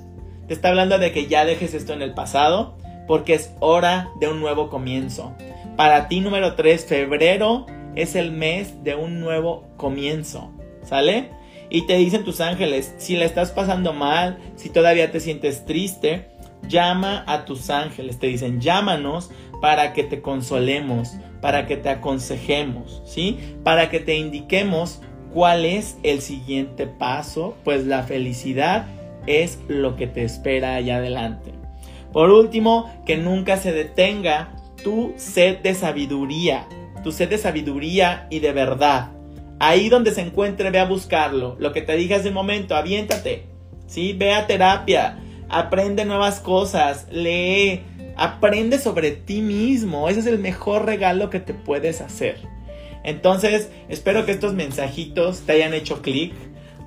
te 0.47 0.53
está 0.53 0.69
hablando 0.69 0.97
de 0.97 1.11
que 1.11 1.27
ya 1.27 1.45
dejes 1.45 1.73
esto 1.73 1.93
en 1.93 2.01
el 2.01 2.13
pasado 2.13 2.77
porque 3.07 3.33
es 3.33 3.53
hora 3.59 4.09
de 4.19 4.27
un 4.27 4.39
nuevo 4.39 4.69
comienzo. 4.69 5.33
Para 5.75 6.07
ti 6.07 6.19
número 6.19 6.55
3, 6.55 6.85
febrero 6.85 7.65
es 7.95 8.15
el 8.15 8.31
mes 8.31 8.83
de 8.83 8.95
un 8.95 9.19
nuevo 9.19 9.67
comienzo, 9.77 10.51
¿sale? 10.83 11.29
Y 11.69 11.87
te 11.87 11.97
dicen 11.97 12.23
tus 12.23 12.41
ángeles, 12.41 12.93
si 12.97 13.15
le 13.15 13.25
estás 13.25 13.51
pasando 13.51 13.93
mal, 13.93 14.37
si 14.55 14.69
todavía 14.69 15.11
te 15.11 15.19
sientes 15.19 15.65
triste, 15.65 16.27
llama 16.67 17.23
a 17.27 17.45
tus 17.45 17.69
ángeles, 17.69 18.19
te 18.19 18.27
dicen, 18.27 18.61
llámanos 18.61 19.31
para 19.61 19.93
que 19.93 20.03
te 20.03 20.21
consolemos, 20.21 21.13
para 21.41 21.65
que 21.65 21.77
te 21.77 21.89
aconsejemos, 21.89 23.01
¿sí? 23.05 23.39
Para 23.63 23.89
que 23.89 23.99
te 23.99 24.15
indiquemos 24.15 25.01
cuál 25.33 25.65
es 25.65 25.97
el 26.03 26.21
siguiente 26.21 26.87
paso, 26.87 27.55
pues 27.63 27.85
la 27.85 28.03
felicidad 28.03 28.87
es 29.27 29.59
lo 29.67 29.95
que 29.95 30.07
te 30.07 30.23
espera 30.23 30.75
allá 30.75 30.97
adelante. 30.97 31.64
Por 32.15 32.31
último, 32.31 32.89
que 33.05 33.17
nunca 33.17 33.57
se 33.57 33.73
detenga 33.73 34.55
tu 34.81 35.13
sed 35.17 35.57
de 35.57 35.73
sabiduría, 35.73 36.65
tu 37.03 37.11
sed 37.11 37.27
de 37.27 37.37
sabiduría 37.37 38.25
y 38.29 38.39
de 38.39 38.53
verdad. 38.53 39.11
Ahí 39.59 39.89
donde 39.89 40.11
se 40.11 40.21
encuentre, 40.21 40.71
ve 40.71 40.79
a 40.79 40.85
buscarlo. 40.85 41.57
Lo 41.59 41.73
que 41.73 41.81
te 41.81 42.15
hace 42.15 42.29
un 42.29 42.33
momento, 42.33 42.73
aviéntate. 42.73 43.47
¿sí? 43.87 44.13
Ve 44.13 44.33
a 44.33 44.47
terapia, 44.47 45.19
aprende 45.49 46.05
nuevas 46.05 46.39
cosas, 46.39 47.05
lee, 47.11 47.81
aprende 48.15 48.79
sobre 48.79 49.11
ti 49.11 49.41
mismo. 49.41 50.07
Ese 50.07 50.21
es 50.21 50.27
el 50.27 50.39
mejor 50.39 50.85
regalo 50.85 51.29
que 51.29 51.41
te 51.41 51.53
puedes 51.53 51.99
hacer. 51.99 52.37
Entonces, 53.03 53.69
espero 53.89 54.25
que 54.25 54.31
estos 54.31 54.53
mensajitos 54.53 55.41
te 55.41 55.51
hayan 55.51 55.73
hecho 55.73 56.01
clic. 56.01 56.33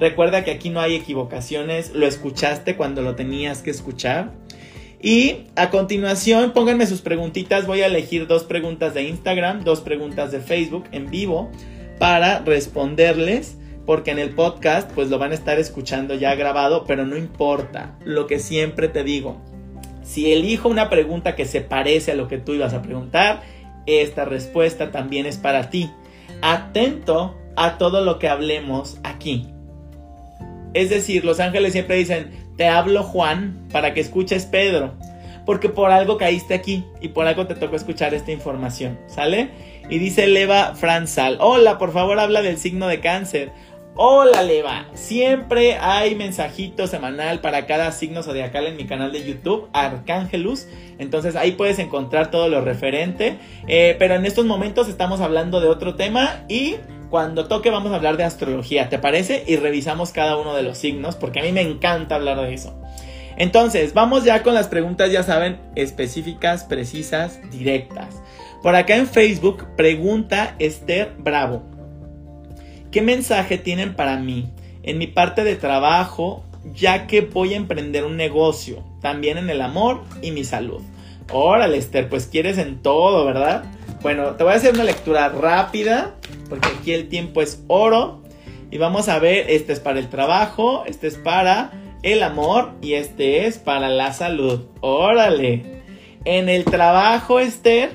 Recuerda 0.00 0.42
que 0.42 0.52
aquí 0.52 0.70
no 0.70 0.80
hay 0.80 0.94
equivocaciones, 0.94 1.92
lo 1.94 2.06
escuchaste 2.06 2.76
cuando 2.76 3.02
lo 3.02 3.14
tenías 3.14 3.60
que 3.60 3.68
escuchar. 3.68 4.32
Y 5.00 5.44
a 5.54 5.70
continuación, 5.70 6.52
pónganme 6.52 6.86
sus 6.86 7.02
preguntitas. 7.02 7.66
Voy 7.66 7.82
a 7.82 7.86
elegir 7.86 8.26
dos 8.26 8.44
preguntas 8.44 8.94
de 8.94 9.04
Instagram, 9.04 9.62
dos 9.62 9.80
preguntas 9.80 10.32
de 10.32 10.40
Facebook 10.40 10.84
en 10.90 11.10
vivo 11.10 11.50
para 11.98 12.40
responderles. 12.40 13.56
Porque 13.86 14.10
en 14.10 14.18
el 14.18 14.30
podcast 14.30 14.90
pues 14.92 15.08
lo 15.08 15.18
van 15.18 15.32
a 15.32 15.34
estar 15.34 15.58
escuchando 15.58 16.14
ya 16.14 16.34
grabado, 16.34 16.84
pero 16.84 17.06
no 17.06 17.16
importa. 17.16 17.96
Lo 18.04 18.26
que 18.26 18.38
siempre 18.38 18.88
te 18.88 19.02
digo, 19.02 19.40
si 20.02 20.32
elijo 20.32 20.68
una 20.68 20.90
pregunta 20.90 21.36
que 21.36 21.46
se 21.46 21.62
parece 21.62 22.12
a 22.12 22.14
lo 22.14 22.28
que 22.28 22.38
tú 22.38 22.52
ibas 22.52 22.74
a 22.74 22.82
preguntar, 22.82 23.42
esta 23.86 24.24
respuesta 24.26 24.90
también 24.90 25.24
es 25.24 25.38
para 25.38 25.70
ti. 25.70 25.90
Atento 26.42 27.36
a 27.56 27.78
todo 27.78 28.04
lo 28.04 28.18
que 28.18 28.28
hablemos 28.28 28.98
aquí. 29.04 29.48
Es 30.74 30.90
decir, 30.90 31.24
los 31.24 31.40
ángeles 31.40 31.72
siempre 31.72 31.96
dicen, 31.96 32.47
te 32.58 32.66
hablo 32.66 33.04
Juan 33.04 33.68
para 33.72 33.94
que 33.94 34.00
escuches 34.00 34.44
Pedro, 34.44 34.92
porque 35.46 35.68
por 35.68 35.92
algo 35.92 36.18
caíste 36.18 36.54
aquí 36.54 36.84
y 37.00 37.08
por 37.08 37.26
algo 37.26 37.46
te 37.46 37.54
tocó 37.54 37.76
escuchar 37.76 38.12
esta 38.12 38.32
información, 38.32 38.98
¿sale? 39.06 39.50
Y 39.88 39.98
dice 39.98 40.26
Leva 40.26 40.74
Franzal, 40.74 41.38
hola, 41.40 41.78
por 41.78 41.92
favor 41.92 42.18
habla 42.18 42.42
del 42.42 42.58
signo 42.58 42.88
de 42.88 43.00
cáncer. 43.00 43.52
Hola 43.94 44.42
Leva, 44.42 44.86
siempre 44.94 45.76
hay 45.76 46.14
mensajito 46.16 46.86
semanal 46.88 47.40
para 47.40 47.66
cada 47.66 47.90
signo 47.92 48.22
zodiacal 48.22 48.66
en 48.66 48.76
mi 48.76 48.86
canal 48.86 49.12
de 49.12 49.24
YouTube, 49.24 49.68
Arcángelus. 49.72 50.66
Entonces 50.98 51.36
ahí 51.36 51.52
puedes 51.52 51.78
encontrar 51.78 52.30
todo 52.30 52.48
lo 52.48 52.60
referente. 52.60 53.38
Eh, 53.66 53.96
pero 53.98 54.14
en 54.14 54.26
estos 54.26 54.46
momentos 54.46 54.88
estamos 54.88 55.20
hablando 55.20 55.60
de 55.60 55.68
otro 55.68 55.94
tema 55.94 56.44
y 56.48 56.76
cuando 57.10 57.46
toque 57.46 57.70
vamos 57.70 57.92
a 57.92 57.96
hablar 57.96 58.16
de 58.16 58.24
astrología, 58.24 58.88
¿te 58.88 58.98
parece? 58.98 59.44
Y 59.46 59.56
revisamos 59.56 60.10
cada 60.10 60.36
uno 60.36 60.54
de 60.54 60.62
los 60.62 60.78
signos 60.78 61.16
porque 61.16 61.40
a 61.40 61.42
mí 61.42 61.52
me 61.52 61.62
encanta 61.62 62.16
hablar 62.16 62.40
de 62.40 62.54
eso. 62.54 62.74
Entonces, 63.36 63.94
vamos 63.94 64.24
ya 64.24 64.42
con 64.42 64.54
las 64.54 64.66
preguntas, 64.66 65.12
ya 65.12 65.22
saben, 65.22 65.60
específicas, 65.76 66.64
precisas, 66.64 67.38
directas. 67.50 68.20
Por 68.62 68.74
acá 68.74 68.96
en 68.96 69.06
Facebook, 69.06 69.64
pregunta 69.76 70.56
Esther 70.58 71.14
Bravo. 71.18 71.62
¿Qué 72.90 73.00
mensaje 73.00 73.56
tienen 73.56 73.94
para 73.94 74.16
mí 74.16 74.50
en 74.82 74.98
mi 74.98 75.06
parte 75.06 75.44
de 75.44 75.54
trabajo, 75.54 76.44
ya 76.74 77.06
que 77.06 77.20
voy 77.20 77.54
a 77.54 77.58
emprender 77.58 78.04
un 78.04 78.16
negocio, 78.16 78.82
también 79.00 79.38
en 79.38 79.50
el 79.50 79.62
amor 79.62 80.02
y 80.20 80.32
mi 80.32 80.42
salud? 80.42 80.82
Órale, 81.30 81.76
Esther, 81.76 82.08
pues 82.08 82.26
quieres 82.26 82.58
en 82.58 82.82
todo, 82.82 83.24
¿verdad? 83.24 83.64
Bueno, 84.00 84.36
te 84.36 84.44
voy 84.44 84.52
a 84.52 84.56
hacer 84.56 84.74
una 84.74 84.84
lectura 84.84 85.28
rápida, 85.28 86.14
porque 86.48 86.68
aquí 86.68 86.92
el 86.92 87.08
tiempo 87.08 87.42
es 87.42 87.64
oro. 87.66 88.22
Y 88.70 88.78
vamos 88.78 89.08
a 89.08 89.18
ver, 89.18 89.50
este 89.50 89.72
es 89.72 89.80
para 89.80 89.98
el 89.98 90.08
trabajo, 90.08 90.84
este 90.86 91.06
es 91.08 91.16
para 91.16 91.72
el 92.02 92.22
amor 92.22 92.72
y 92.80 92.94
este 92.94 93.46
es 93.46 93.58
para 93.58 93.88
la 93.88 94.12
salud. 94.12 94.66
Órale. 94.80 95.82
En 96.24 96.48
el 96.48 96.64
trabajo, 96.64 97.40
Esther, 97.40 97.90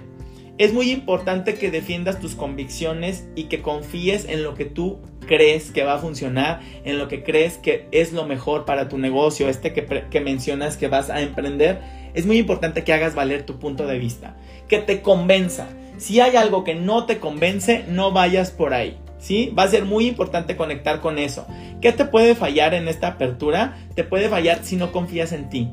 es 0.57 0.73
muy 0.73 0.91
importante 0.91 1.55
que 1.55 1.71
defiendas 1.71 2.19
tus 2.19 2.35
convicciones 2.35 3.27
y 3.35 3.45
que 3.45 3.61
confíes 3.61 4.25
en 4.25 4.43
lo 4.43 4.55
que 4.55 4.65
tú 4.65 4.99
crees 5.25 5.71
que 5.71 5.83
va 5.83 5.95
a 5.95 5.99
funcionar, 5.99 6.61
en 6.85 6.97
lo 6.97 7.07
que 7.07 7.23
crees 7.23 7.57
que 7.57 7.87
es 7.91 8.13
lo 8.13 8.25
mejor 8.25 8.65
para 8.65 8.89
tu 8.89 8.97
negocio, 8.97 9.49
este 9.49 9.73
que, 9.73 10.21
mencionas 10.21 10.77
que 10.77 10.87
vas 10.87 11.09
a 11.09 11.21
emprender. 11.21 11.79
Es 12.13 12.25
muy 12.25 12.37
importante 12.37 12.83
que 12.83 12.93
hagas 12.93 13.15
valer 13.15 13.45
tu 13.45 13.59
punto 13.59 13.87
de 13.87 13.99
vista, 13.99 14.35
que 14.67 14.79
te 14.79 15.01
convenza. 15.01 15.67
Si 15.97 16.19
hay 16.19 16.35
algo 16.35 16.63
que 16.63 16.75
no 16.75 17.05
te 17.05 17.19
convence, 17.19 17.85
no 17.87 18.11
vayas 18.11 18.51
por 18.51 18.73
ahí. 18.73 18.97
¿Sí? 19.19 19.53
Va 19.57 19.63
a 19.63 19.69
ser 19.69 19.85
muy 19.85 20.05
importante 20.05 20.57
conectar 20.57 20.99
con 20.99 21.17
eso. 21.17 21.47
¿Qué 21.81 21.93
te 21.93 22.03
puede 22.03 22.35
fallar 22.35 22.73
en 22.73 22.89
esta 22.89 23.07
apertura? 23.07 23.77
Te 23.95 24.03
puede 24.03 24.27
fallar 24.27 24.59
si 24.63 24.75
no 24.75 24.91
confías 24.91 25.31
en 25.31 25.49
ti 25.49 25.69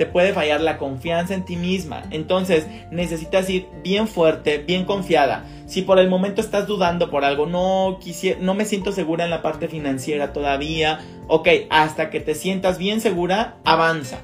te 0.00 0.06
puede 0.06 0.32
fallar 0.32 0.62
la 0.62 0.78
confianza 0.78 1.34
en 1.34 1.44
ti 1.44 1.56
misma. 1.56 2.04
Entonces 2.10 2.66
necesitas 2.90 3.50
ir 3.50 3.68
bien 3.84 4.08
fuerte, 4.08 4.56
bien 4.56 4.86
confiada. 4.86 5.44
Si 5.66 5.82
por 5.82 5.98
el 5.98 6.08
momento 6.08 6.40
estás 6.40 6.66
dudando 6.66 7.10
por 7.10 7.22
algo, 7.22 7.44
no 7.44 7.98
quisiera, 8.00 8.40
no 8.40 8.54
me 8.54 8.64
siento 8.64 8.92
segura 8.92 9.24
en 9.24 9.30
la 9.30 9.42
parte 9.42 9.68
financiera 9.68 10.32
todavía. 10.32 11.00
Ok, 11.28 11.48
hasta 11.68 12.08
que 12.08 12.18
te 12.18 12.34
sientas 12.34 12.78
bien 12.78 13.02
segura, 13.02 13.56
avanza. 13.66 14.20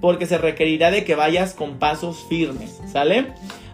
Porque 0.00 0.24
se 0.24 0.38
requerirá 0.38 0.90
de 0.90 1.04
que 1.04 1.14
vayas 1.14 1.52
con 1.52 1.78
pasos 1.78 2.24
firmes, 2.26 2.80
¿sale? 2.90 3.26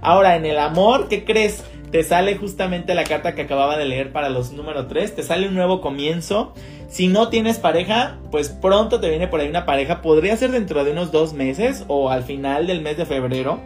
Ahora, 0.05 0.37
en 0.37 0.45
el 0.47 0.59
amor, 0.59 1.09
¿qué 1.09 1.25
crees? 1.25 1.65
Te 1.91 2.03
sale 2.03 2.37
justamente 2.37 2.95
la 2.95 3.05
carta 3.05 3.35
que 3.35 3.43
acababa 3.43 3.77
de 3.77 3.87
leer 3.87 4.13
para 4.13 4.29
los 4.29 4.53
número 4.53 4.87
3. 4.87 5.17
Te 5.17 5.23
sale 5.23 5.49
un 5.49 5.55
nuevo 5.55 5.81
comienzo 5.81 6.53
si 6.95 7.09
no 7.09 7.29
tienes 7.29 7.59
pareja, 7.59 8.19
pues 8.31 8.51
pronto 8.51 9.01
te 9.01 9.09
viene 9.09 9.27
por 9.27 9.41
ahí 9.41 9.49
una 9.49 9.67
pareja. 9.67 10.01
Podría 10.01 10.37
ser 10.37 10.53
dentro 10.53 10.85
de 10.85 10.93
unos 10.93 11.11
dos 11.11 11.33
meses 11.33 11.85
o 11.89 12.09
al 12.09 12.23
final 12.23 12.69
del 12.69 12.83
mes 12.83 12.97
de 12.97 13.05
febrero. 13.05 13.59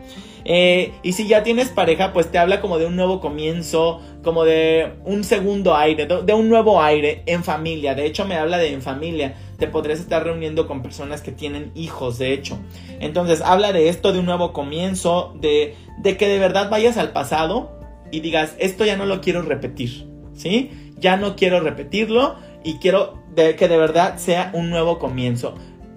Eh, 0.46 0.92
y 1.02 1.12
si 1.12 1.28
ya 1.28 1.42
tienes 1.42 1.68
pareja, 1.68 2.14
pues 2.14 2.30
te 2.30 2.38
habla 2.38 2.62
como 2.62 2.78
de 2.78 2.86
un 2.86 2.96
nuevo 2.96 3.20
comienzo, 3.20 4.00
como 4.22 4.46
de 4.46 4.94
un 5.04 5.24
segundo 5.24 5.76
aire, 5.76 6.06
de 6.06 6.32
un 6.32 6.48
nuevo 6.48 6.80
aire 6.80 7.22
en 7.26 7.44
familia. 7.44 7.94
De 7.94 8.06
hecho, 8.06 8.24
me 8.24 8.36
habla 8.36 8.56
de 8.56 8.72
en 8.72 8.80
familia. 8.80 9.34
Te 9.58 9.66
podrías 9.66 10.00
estar 10.00 10.24
reuniendo 10.24 10.66
con 10.66 10.80
personas 10.80 11.20
que 11.20 11.32
tienen 11.32 11.70
hijos, 11.74 12.16
de 12.16 12.32
hecho. 12.32 12.58
Entonces, 12.98 13.42
habla 13.42 13.72
de 13.72 13.90
esto, 13.90 14.14
de 14.14 14.20
un 14.20 14.24
nuevo 14.24 14.54
comienzo, 14.54 15.34
de, 15.38 15.76
de 16.02 16.16
que 16.16 16.28
de 16.28 16.38
verdad 16.38 16.70
vayas 16.70 16.96
al 16.96 17.12
pasado 17.12 17.78
y 18.10 18.20
digas, 18.20 18.54
esto 18.58 18.84
ya 18.84 18.96
no 18.96 19.06
lo 19.06 19.20
quiero 19.20 19.42
repetir, 19.42 20.06
¿sí? 20.34 20.70
Ya 20.96 21.16
no 21.16 21.36
quiero 21.36 21.60
repetirlo 21.60 22.36
y 22.64 22.74
quiero 22.78 23.22
que 23.34 23.68
de 23.68 23.76
verdad 23.76 24.18
sea 24.18 24.50
un 24.52 24.70
nuevo 24.70 24.98
comienzo. 24.98 25.54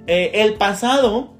Eh, 0.07 0.31
el 0.35 0.55
pasado 0.55 1.33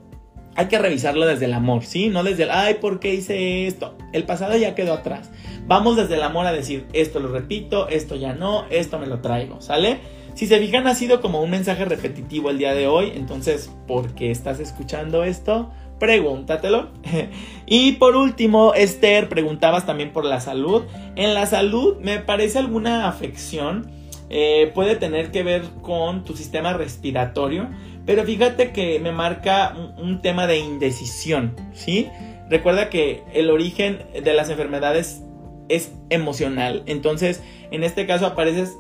hay 0.56 0.67
que 0.67 0.80
revisarlo 0.80 1.26
desde 1.26 1.45
el 1.45 1.54
amor, 1.54 1.84
¿sí? 1.84 2.10
No 2.10 2.24
desde 2.24 2.43
el, 2.43 2.52
ay, 2.52 2.76
¿por 2.76 3.00
qué 3.00 3.13
hice 3.13 3.67
esto? 3.67 3.95
El 4.13 4.24
pasado 4.24 4.58
ya 4.58 4.76
quedó 4.76 4.93
atrás. 4.93 5.32
Vamos 5.67 5.95
desde 5.95 6.15
el 6.15 6.24
amor 6.24 6.45
a 6.45 6.52
decir, 6.52 6.88
esto 6.93 7.19
lo 7.19 7.30
repito, 7.30 7.88
esto 7.88 8.15
ya 8.15 8.34
no, 8.34 8.65
esto 8.69 9.00
me 9.00 9.08
lo 9.08 9.21
traigo, 9.21 9.62
¿sale? 9.62 10.00
Si 10.34 10.47
se 10.47 10.60
fijan, 10.60 10.88
ha 10.88 10.95
sido 10.95 11.21
como 11.21 11.41
un 11.41 11.50
mensaje 11.50 11.86
repetitivo 11.86 12.50
el 12.50 12.58
día 12.58 12.74
de 12.74 12.88
hoy, 12.88 13.12
entonces, 13.15 13.69
¿por 13.88 14.13
qué 14.15 14.32
estás 14.32 14.60
escuchando 14.60 15.24
esto? 15.24 15.71
Pregúntatelo. 16.02 16.90
y 17.66 17.94
por 17.94 18.18
último, 18.18 18.74
Esther, 18.74 19.30
preguntabas 19.30 19.86
también 19.86 20.12
por 20.12 20.26
la 20.26 20.42
salud. 20.42 20.84
En 21.16 21.34
la 21.34 21.46
salud, 21.46 21.98
me 22.02 22.20
parece 22.20 22.60
alguna 22.60 23.08
afección 23.08 24.02
eh, 24.34 24.72
puede 24.74 24.96
tener 24.96 25.30
que 25.30 25.44
ver 25.44 25.64
con 25.82 26.24
tu 26.24 26.38
sistema 26.38 26.72
respiratorio, 26.72 27.70
pero 28.06 28.24
fíjate 28.24 28.72
que 28.72 28.98
me 28.98 29.12
marca 29.12 29.76
un, 29.98 30.22
tema 30.22 30.48
de 30.48 30.58
indecisión, 30.58 31.54
¿sí? 31.74 32.08
Recuerda 32.50 32.90
que 32.90 33.24
el 33.34 33.50
origen 33.50 34.06
de 34.14 34.34
las 34.34 34.50
enfermedades 34.50 35.22
es 35.68 35.92
emocional, 36.10 36.82
entonces 36.86 37.44
en 37.72 37.84
este 37.84 38.08
caso 38.08 38.26
apareces, 38.26 38.78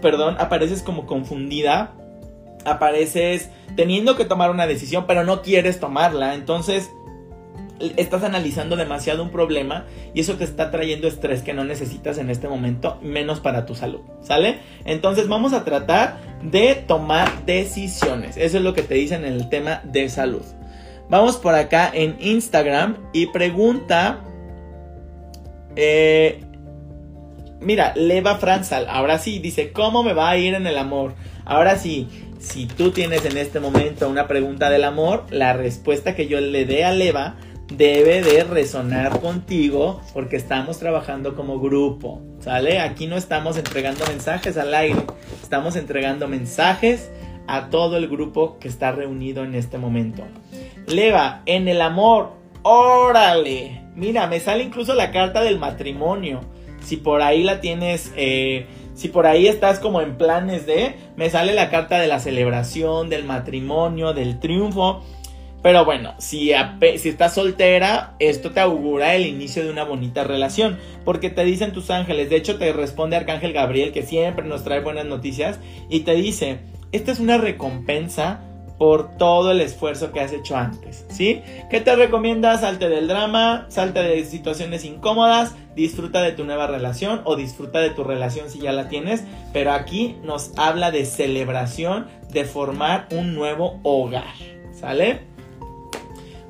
perdón, 0.00 0.36
apareces 0.38 0.82
como 0.82 1.04
confundida, 1.04 1.92
apareces 2.64 3.50
teniendo 3.76 4.16
que 4.16 4.24
tomar 4.24 4.50
una 4.50 4.66
decisión, 4.66 5.04
pero 5.06 5.24
no 5.24 5.42
quieres 5.42 5.80
tomarla, 5.80 6.34
entonces 6.34 6.90
estás 7.96 8.22
analizando 8.24 8.76
demasiado 8.76 9.22
un 9.22 9.30
problema 9.30 9.86
y 10.14 10.20
eso 10.20 10.34
te 10.34 10.44
está 10.44 10.70
trayendo 10.70 11.08
estrés 11.08 11.42
que 11.42 11.54
no 11.54 11.64
necesitas 11.64 12.18
en 12.18 12.30
este 12.30 12.48
momento, 12.48 12.98
menos 13.02 13.40
para 13.40 13.66
tu 13.66 13.74
salud, 13.74 14.00
¿sale? 14.22 14.58
Entonces 14.84 15.28
vamos 15.28 15.52
a 15.52 15.64
tratar 15.64 16.18
de 16.42 16.74
tomar 16.74 17.46
decisiones. 17.46 18.36
Eso 18.36 18.58
es 18.58 18.62
lo 18.62 18.74
que 18.74 18.82
te 18.82 18.94
dicen 18.94 19.24
en 19.24 19.32
el 19.32 19.48
tema 19.48 19.80
de 19.84 20.08
salud. 20.08 20.42
Vamos 21.08 21.36
por 21.36 21.54
acá 21.54 21.90
en 21.92 22.16
Instagram 22.20 22.96
y 23.12 23.26
pregunta... 23.26 24.20
Eh, 25.76 26.40
mira, 27.60 27.92
Leva 27.94 28.36
Franzal, 28.36 28.86
ahora 28.88 29.18
sí, 29.18 29.38
dice, 29.38 29.72
¿cómo 29.72 30.02
me 30.02 30.12
va 30.12 30.30
a 30.30 30.36
ir 30.36 30.54
en 30.54 30.66
el 30.66 30.76
amor? 30.76 31.14
Ahora 31.44 31.76
sí, 31.76 32.08
si 32.40 32.66
tú 32.66 32.90
tienes 32.90 33.24
en 33.26 33.36
este 33.36 33.60
momento 33.60 34.08
una 34.08 34.26
pregunta 34.26 34.70
del 34.70 34.84
amor, 34.84 35.26
la 35.30 35.52
respuesta 35.52 36.16
que 36.16 36.26
yo 36.26 36.40
le 36.40 36.64
dé 36.64 36.84
a 36.84 36.90
Leva 36.90 37.36
debe 37.70 38.22
de 38.22 38.42
resonar 38.44 39.20
contigo 39.20 40.00
porque 40.14 40.36
estamos 40.36 40.78
trabajando 40.78 41.36
como 41.36 41.60
grupo, 41.60 42.22
¿sale? 42.40 42.80
Aquí 42.80 43.06
no 43.06 43.16
estamos 43.16 43.58
entregando 43.58 44.04
mensajes 44.06 44.56
al 44.56 44.74
aire, 44.74 45.04
estamos 45.42 45.76
entregando 45.76 46.28
mensajes 46.28 47.10
a 47.46 47.68
todo 47.68 47.98
el 47.98 48.08
grupo 48.08 48.58
que 48.58 48.68
está 48.68 48.90
reunido 48.90 49.44
en 49.44 49.54
este 49.54 49.76
momento. 49.76 50.24
Leva, 50.86 51.42
en 51.44 51.68
el 51.68 51.82
amor, 51.82 52.32
órale. 52.62 53.82
Mira, 53.94 54.26
me 54.28 54.40
sale 54.40 54.64
incluso 54.64 54.94
la 54.94 55.10
carta 55.10 55.42
del 55.42 55.58
matrimonio. 55.58 56.40
Si 56.82 56.96
por 56.96 57.20
ahí 57.20 57.42
la 57.42 57.60
tienes, 57.60 58.12
eh, 58.16 58.66
si 58.94 59.08
por 59.08 59.26
ahí 59.26 59.46
estás 59.46 59.78
como 59.78 60.00
en 60.00 60.16
planes 60.16 60.66
de, 60.66 60.96
me 61.16 61.30
sale 61.30 61.54
la 61.54 61.70
carta 61.70 61.98
de 61.98 62.08
la 62.08 62.20
celebración, 62.20 63.08
del 63.08 63.24
matrimonio, 63.24 64.12
del 64.12 64.38
triunfo. 64.40 65.02
Pero 65.62 65.84
bueno, 65.84 66.14
si, 66.18 66.52
si 66.96 67.08
estás 67.08 67.34
soltera, 67.34 68.14
esto 68.18 68.50
te 68.50 68.60
augura 68.60 69.14
el 69.14 69.26
inicio 69.26 69.62
de 69.62 69.70
una 69.70 69.84
bonita 69.84 70.24
relación. 70.24 70.78
Porque 71.04 71.30
te 71.30 71.44
dicen 71.44 71.72
tus 71.72 71.90
ángeles, 71.90 72.30
de 72.30 72.36
hecho 72.36 72.58
te 72.58 72.72
responde 72.72 73.16
Arcángel 73.16 73.52
Gabriel, 73.52 73.92
que 73.92 74.02
siempre 74.02 74.46
nos 74.46 74.64
trae 74.64 74.80
buenas 74.80 75.06
noticias, 75.06 75.60
y 75.88 76.00
te 76.00 76.14
dice, 76.14 76.60
esta 76.92 77.12
es 77.12 77.20
una 77.20 77.38
recompensa 77.38 78.40
por 78.80 79.18
todo 79.18 79.50
el 79.50 79.60
esfuerzo 79.60 80.10
que 80.10 80.20
has 80.20 80.32
hecho 80.32 80.56
antes, 80.56 81.04
¿sí? 81.10 81.42
¿Qué 81.68 81.82
te 81.82 81.94
recomienda? 81.96 82.56
Salte 82.56 82.88
del 82.88 83.08
drama, 83.08 83.66
salte 83.68 84.02
de 84.02 84.24
situaciones 84.24 84.86
incómodas, 84.86 85.54
disfruta 85.76 86.22
de 86.22 86.32
tu 86.32 86.44
nueva 86.44 86.66
relación 86.66 87.20
o 87.24 87.36
disfruta 87.36 87.80
de 87.80 87.90
tu 87.90 88.04
relación 88.04 88.48
si 88.48 88.60
ya 88.60 88.72
la 88.72 88.88
tienes, 88.88 89.24
pero 89.52 89.72
aquí 89.72 90.16
nos 90.24 90.52
habla 90.56 90.90
de 90.90 91.04
celebración, 91.04 92.06
de 92.32 92.46
formar 92.46 93.06
un 93.10 93.34
nuevo 93.34 93.80
hogar, 93.82 94.32
¿sale? 94.72 95.24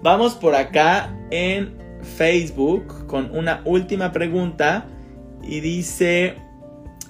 Vamos 0.01 0.37
por 0.37 0.55
acá 0.55 1.12
en 1.33 1.76
Facebook 2.16 3.09
con 3.09 3.37
una 3.37 3.61
última 3.64 4.12
pregunta 4.12 4.87
y 5.43 5.59
dice, 5.59 6.37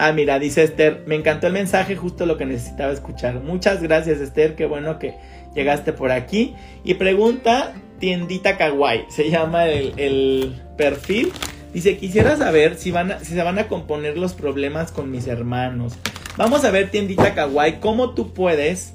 ah 0.01 0.13
mira, 0.13 0.39
dice 0.39 0.63
Esther, 0.63 1.05
me 1.07 1.15
encantó 1.15 1.47
el 1.47 1.53
mensaje, 1.53 1.95
justo 1.95 2.25
lo 2.25 2.37
que 2.37 2.47
necesitaba 2.47 2.93
escuchar. 2.93 3.35
Muchas 3.41 3.83
gracias 3.83 4.19
Esther, 4.21 4.57
qué 4.57 4.65
bueno 4.65 4.99
que 4.99 5.15
llegaste 5.55 5.93
por 5.93 6.11
aquí. 6.11 6.55
Y 6.85 6.95
pregunta, 6.95 7.75
tiendita 7.99 8.57
kawaii, 8.57 9.05
se 9.11 9.31
llama 9.31 9.67
el, 9.67 10.61
perfil. 10.77 11.31
Dice, 11.75 11.99
quisiera 11.99 12.37
saber 12.37 12.77
si, 12.77 12.91
van 12.91 13.19
si 13.21 13.35
se 13.35 13.43
van 13.43 13.59
a 13.59 13.69
componer 13.69 14.17
los 14.17 14.33
problemas 14.33 14.91
con 14.91 15.11
mis 15.11 15.27
hermanos. 15.27 15.93
Vamos 16.37 16.65
a 16.65 16.71
ver, 16.71 16.91
tiendita 16.91 17.35
kawaii, 17.35 17.79
cómo 17.81 18.15
tú 18.15 18.33
puedes 18.33 18.95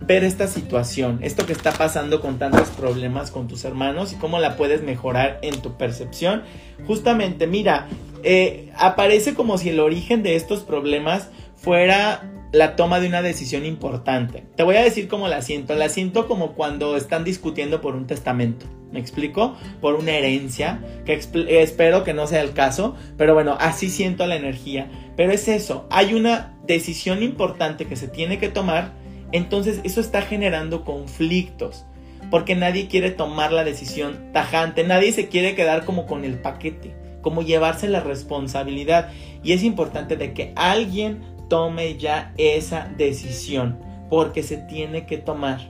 ver 0.00 0.24
esta 0.24 0.46
situación, 0.46 1.18
esto 1.22 1.44
que 1.44 1.52
está 1.52 1.72
pasando 1.72 2.20
con 2.20 2.38
tantos 2.38 2.68
problemas 2.70 3.30
con 3.30 3.48
tus 3.48 3.64
hermanos 3.64 4.12
y 4.12 4.16
cómo 4.16 4.38
la 4.38 4.56
puedes 4.56 4.82
mejorar 4.82 5.38
en 5.42 5.60
tu 5.60 5.76
percepción. 5.76 6.42
Justamente, 6.86 7.46
mira, 7.46 7.88
eh, 8.22 8.70
aparece 8.76 9.34
como 9.34 9.58
si 9.58 9.70
el 9.70 9.80
origen 9.80 10.22
de 10.22 10.36
estos 10.36 10.60
problemas 10.60 11.28
fuera 11.56 12.30
la 12.52 12.76
toma 12.76 13.00
de 13.00 13.08
una 13.08 13.22
decisión 13.22 13.64
importante. 13.64 14.44
Te 14.56 14.62
voy 14.62 14.76
a 14.76 14.82
decir 14.82 15.08
cómo 15.08 15.28
la 15.28 15.42
siento. 15.42 15.74
La 15.74 15.88
siento 15.88 16.26
como 16.26 16.54
cuando 16.54 16.96
están 16.96 17.24
discutiendo 17.24 17.80
por 17.80 17.94
un 17.94 18.06
testamento. 18.06 18.66
¿Me 18.90 19.00
explico? 19.00 19.54
Por 19.82 19.96
una 19.96 20.12
herencia, 20.12 20.82
que 21.04 21.20
espero 21.60 22.04
que 22.04 22.14
no 22.14 22.26
sea 22.26 22.40
el 22.40 22.54
caso, 22.54 22.96
pero 23.18 23.34
bueno, 23.34 23.56
así 23.60 23.90
siento 23.90 24.26
la 24.26 24.36
energía. 24.36 24.90
Pero 25.14 25.32
es 25.32 25.46
eso, 25.46 25.86
hay 25.90 26.14
una 26.14 26.54
decisión 26.66 27.22
importante 27.22 27.84
que 27.84 27.96
se 27.96 28.08
tiene 28.08 28.38
que 28.38 28.48
tomar 28.48 28.92
entonces 29.32 29.80
eso 29.84 30.00
está 30.00 30.22
generando 30.22 30.84
conflictos, 30.84 31.84
porque 32.30 32.54
nadie 32.54 32.88
quiere 32.88 33.10
tomar 33.10 33.52
la 33.52 33.64
decisión 33.64 34.32
tajante, 34.32 34.84
nadie 34.84 35.12
se 35.12 35.28
quiere 35.28 35.54
quedar 35.54 35.84
como 35.84 36.06
con 36.06 36.24
el 36.24 36.38
paquete, 36.38 36.94
como 37.22 37.42
llevarse 37.42 37.88
la 37.88 38.00
responsabilidad. 38.00 39.10
Y 39.42 39.52
es 39.52 39.62
importante 39.62 40.16
de 40.16 40.32
que 40.32 40.52
alguien 40.56 41.22
tome 41.48 41.96
ya 41.96 42.32
esa 42.36 42.90
decisión, 42.96 43.78
porque 44.10 44.42
se 44.42 44.56
tiene 44.56 45.06
que 45.06 45.18
tomar. 45.18 45.60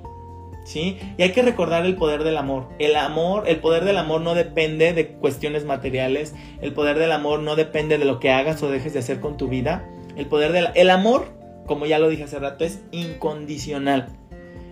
¿Sí? 0.65 0.99
Y 1.17 1.23
hay 1.23 1.33
que 1.33 1.41
recordar 1.41 1.87
el 1.87 1.97
poder 1.97 2.25
del 2.25 2.37
amor. 2.37 2.69
El 2.79 2.95
amor, 2.97 3.49
el 3.49 3.59
poder 3.59 3.87
del 3.87 3.97
amor 3.97 4.21
no 4.21 4.35
depende 4.35 4.93
de 4.93 5.09
cuestiones 5.09 5.65
materiales. 5.65 6.35
El 6.61 6.75
poder 6.75 6.99
del 6.99 7.13
amor 7.13 7.41
no 7.41 7.57
depende 7.57 7.97
de 7.97 8.05
lo 8.05 8.21
que 8.21 8.31
hagas 8.31 8.63
o 8.63 8.71
dejes 8.71 8.93
de 8.93 8.99
hacer 8.99 9.21
con 9.21 9.39
tu 9.39 9.49
vida. 9.49 9.89
El 10.15 10.27
poder 10.27 10.53
del 10.53 10.69
el 10.75 10.91
amor 10.91 11.39
como 11.69 11.87
ya 11.87 12.01
lo 12.01 12.09
dije 12.09 12.25
hace 12.25 12.41
rato, 12.41 12.65
es 12.65 12.83
incondicional. 12.91 14.09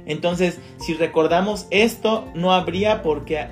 Entonces, 0.06 0.58
si 0.78 0.94
recordamos 0.94 1.68
esto, 1.70 2.24
no 2.34 2.52
habría 2.52 3.02
por 3.02 3.24
qué, 3.24 3.46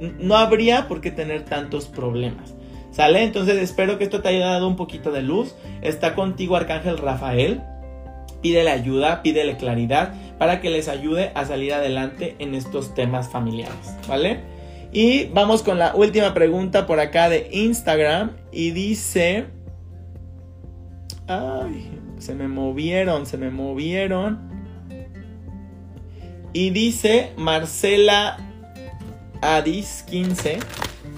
no 0.00 0.36
habría 0.36 0.88
por 0.88 1.00
qué 1.00 1.10
tener 1.10 1.44
tantos 1.44 1.86
problemas. 1.86 2.54
¿Sale? 2.90 3.22
Entonces 3.22 3.56
espero 3.58 3.98
que 3.98 4.04
esto 4.04 4.20
te 4.20 4.28
haya 4.28 4.46
dado 4.46 4.66
un 4.66 4.76
poquito 4.76 5.12
de 5.12 5.22
luz. 5.22 5.54
Está 5.80 6.14
contigo 6.14 6.56
Arcángel 6.56 6.98
Rafael. 6.98 7.60
Pídele 8.42 8.70
ayuda, 8.70 9.22
pídele 9.22 9.56
claridad 9.56 10.14
para 10.38 10.60
que 10.60 10.70
les 10.70 10.88
ayude 10.88 11.30
a 11.34 11.44
salir 11.44 11.72
adelante 11.74 12.36
en 12.38 12.54
estos 12.54 12.94
temas 12.94 13.28
familiares. 13.28 13.94
¿Vale? 14.08 14.40
Y 14.92 15.26
vamos 15.26 15.62
con 15.62 15.78
la 15.78 15.94
última 15.94 16.34
pregunta 16.34 16.86
por 16.86 16.98
acá 16.98 17.28
de 17.28 17.48
Instagram. 17.52 18.32
Y 18.50 18.72
dice... 18.72 19.46
Ay, 21.28 21.90
se 22.18 22.34
me 22.34 22.48
movieron, 22.48 23.24
se 23.24 23.36
me 23.36 23.50
movieron. 23.50 24.50
Y 26.52 26.70
dice 26.70 27.32
Marcela 27.36 28.49
Adis 29.42 30.04
15. 30.06 30.58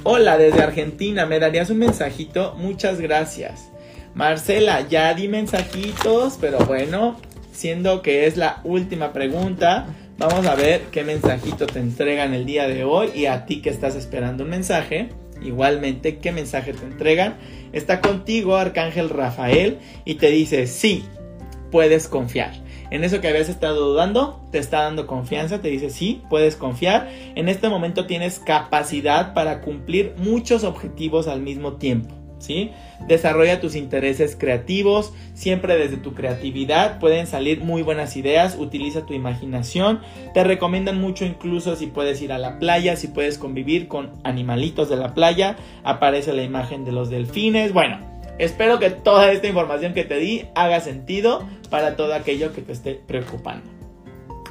Hola 0.04 0.38
desde 0.38 0.62
Argentina, 0.62 1.26
¿me 1.26 1.40
darías 1.40 1.70
un 1.70 1.78
mensajito? 1.78 2.54
Muchas 2.56 3.00
gracias. 3.00 3.70
Marcela, 4.14 4.86
ya 4.88 5.12
di 5.14 5.26
mensajitos, 5.26 6.38
pero 6.40 6.58
bueno, 6.58 7.16
siendo 7.52 8.00
que 8.00 8.26
es 8.26 8.36
la 8.36 8.60
última 8.62 9.12
pregunta, 9.12 9.86
vamos 10.18 10.46
a 10.46 10.54
ver 10.54 10.82
qué 10.92 11.02
mensajito 11.02 11.66
te 11.66 11.80
entregan 11.80 12.32
el 12.32 12.46
día 12.46 12.68
de 12.68 12.84
hoy 12.84 13.10
y 13.12 13.26
a 13.26 13.44
ti 13.44 13.60
que 13.60 13.70
estás 13.70 13.96
esperando 13.96 14.44
un 14.44 14.50
mensaje. 14.50 15.08
Igualmente, 15.42 16.18
¿qué 16.18 16.30
mensaje 16.30 16.72
te 16.74 16.84
entregan? 16.84 17.38
Está 17.72 18.00
contigo 18.00 18.56
Arcángel 18.56 19.08
Rafael 19.08 19.78
y 20.04 20.14
te 20.14 20.28
dice, 20.28 20.68
sí, 20.68 21.04
puedes 21.72 22.06
confiar. 22.06 22.61
En 22.92 23.04
eso 23.04 23.22
que 23.22 23.28
habías 23.28 23.48
estado 23.48 23.88
dudando, 23.88 24.46
te 24.50 24.58
está 24.58 24.82
dando 24.82 25.06
confianza, 25.06 25.62
te 25.62 25.68
dice, 25.68 25.88
sí, 25.88 26.20
puedes 26.28 26.56
confiar. 26.56 27.08
En 27.34 27.48
este 27.48 27.70
momento 27.70 28.06
tienes 28.06 28.38
capacidad 28.38 29.32
para 29.32 29.62
cumplir 29.62 30.14
muchos 30.18 30.62
objetivos 30.62 31.26
al 31.26 31.40
mismo 31.40 31.78
tiempo. 31.78 32.14
Desarrolla 33.06 33.60
tus 33.60 33.76
intereses 33.76 34.36
creativos, 34.36 35.12
siempre 35.34 35.76
desde 35.76 35.96
tu 35.96 36.12
creatividad 36.12 36.98
pueden 36.98 37.26
salir 37.26 37.60
muy 37.60 37.82
buenas 37.82 38.16
ideas, 38.16 38.56
utiliza 38.58 39.06
tu 39.06 39.14
imaginación, 39.14 40.00
te 40.34 40.44
recomiendan 40.44 41.00
mucho 41.00 41.24
incluso 41.24 41.76
si 41.76 41.86
puedes 41.86 42.20
ir 42.20 42.32
a 42.32 42.38
la 42.38 42.58
playa, 42.58 42.96
si 42.96 43.08
puedes 43.08 43.38
convivir 43.38 43.88
con 43.88 44.10
animalitos 44.24 44.88
de 44.88 44.96
la 44.96 45.14
playa, 45.14 45.56
aparece 45.84 46.32
la 46.32 46.42
imagen 46.42 46.84
de 46.84 46.92
los 46.92 47.10
delfines, 47.10 47.72
bueno, 47.72 48.11
espero 48.38 48.78
que 48.78 48.90
toda 48.90 49.30
esta 49.32 49.46
información 49.46 49.94
que 49.94 50.04
te 50.04 50.16
di 50.16 50.46
haga 50.54 50.80
sentido 50.80 51.46
para 51.70 51.96
todo 51.96 52.14
aquello 52.14 52.52
que 52.52 52.62
te 52.62 52.72
esté 52.72 53.00
preocupando. 53.06 53.70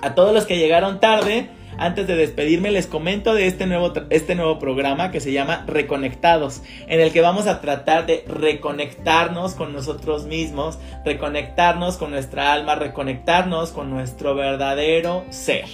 A 0.02 0.16
todos 0.16 0.34
los 0.34 0.46
que 0.46 0.58
llegaron 0.58 1.00
tarde, 1.00 1.50
antes 1.78 2.08
de 2.08 2.16
despedirme 2.16 2.72
les 2.72 2.88
comento 2.88 3.34
de 3.34 3.48
este 3.48 3.66
nuevo, 3.66 3.94
este 4.10 4.36
nuevo 4.36 4.60
programa 4.60 5.12
que 5.12 5.20
se 5.20 5.32
llama 5.32 5.64
Reconectados, 5.68 6.62
en 6.88 7.00
el 7.00 7.12
que 7.12 7.22
vamos 7.22 7.48
a 7.48 7.62
tratar 7.62 8.06
de 8.06 8.24
reconectarnos 8.28 9.54
con 9.54 9.74
nosotros 9.74 10.26
mismos, 10.26 10.80
reconectarnos 11.06 11.98
con 11.98 12.12
nuestra 12.12 12.54
alma, 12.54 12.76
reconectarnos 12.76 13.72
con 13.72 13.90
nuestro 13.90 14.36
verdadero 14.36 15.24
ser. 15.30 15.66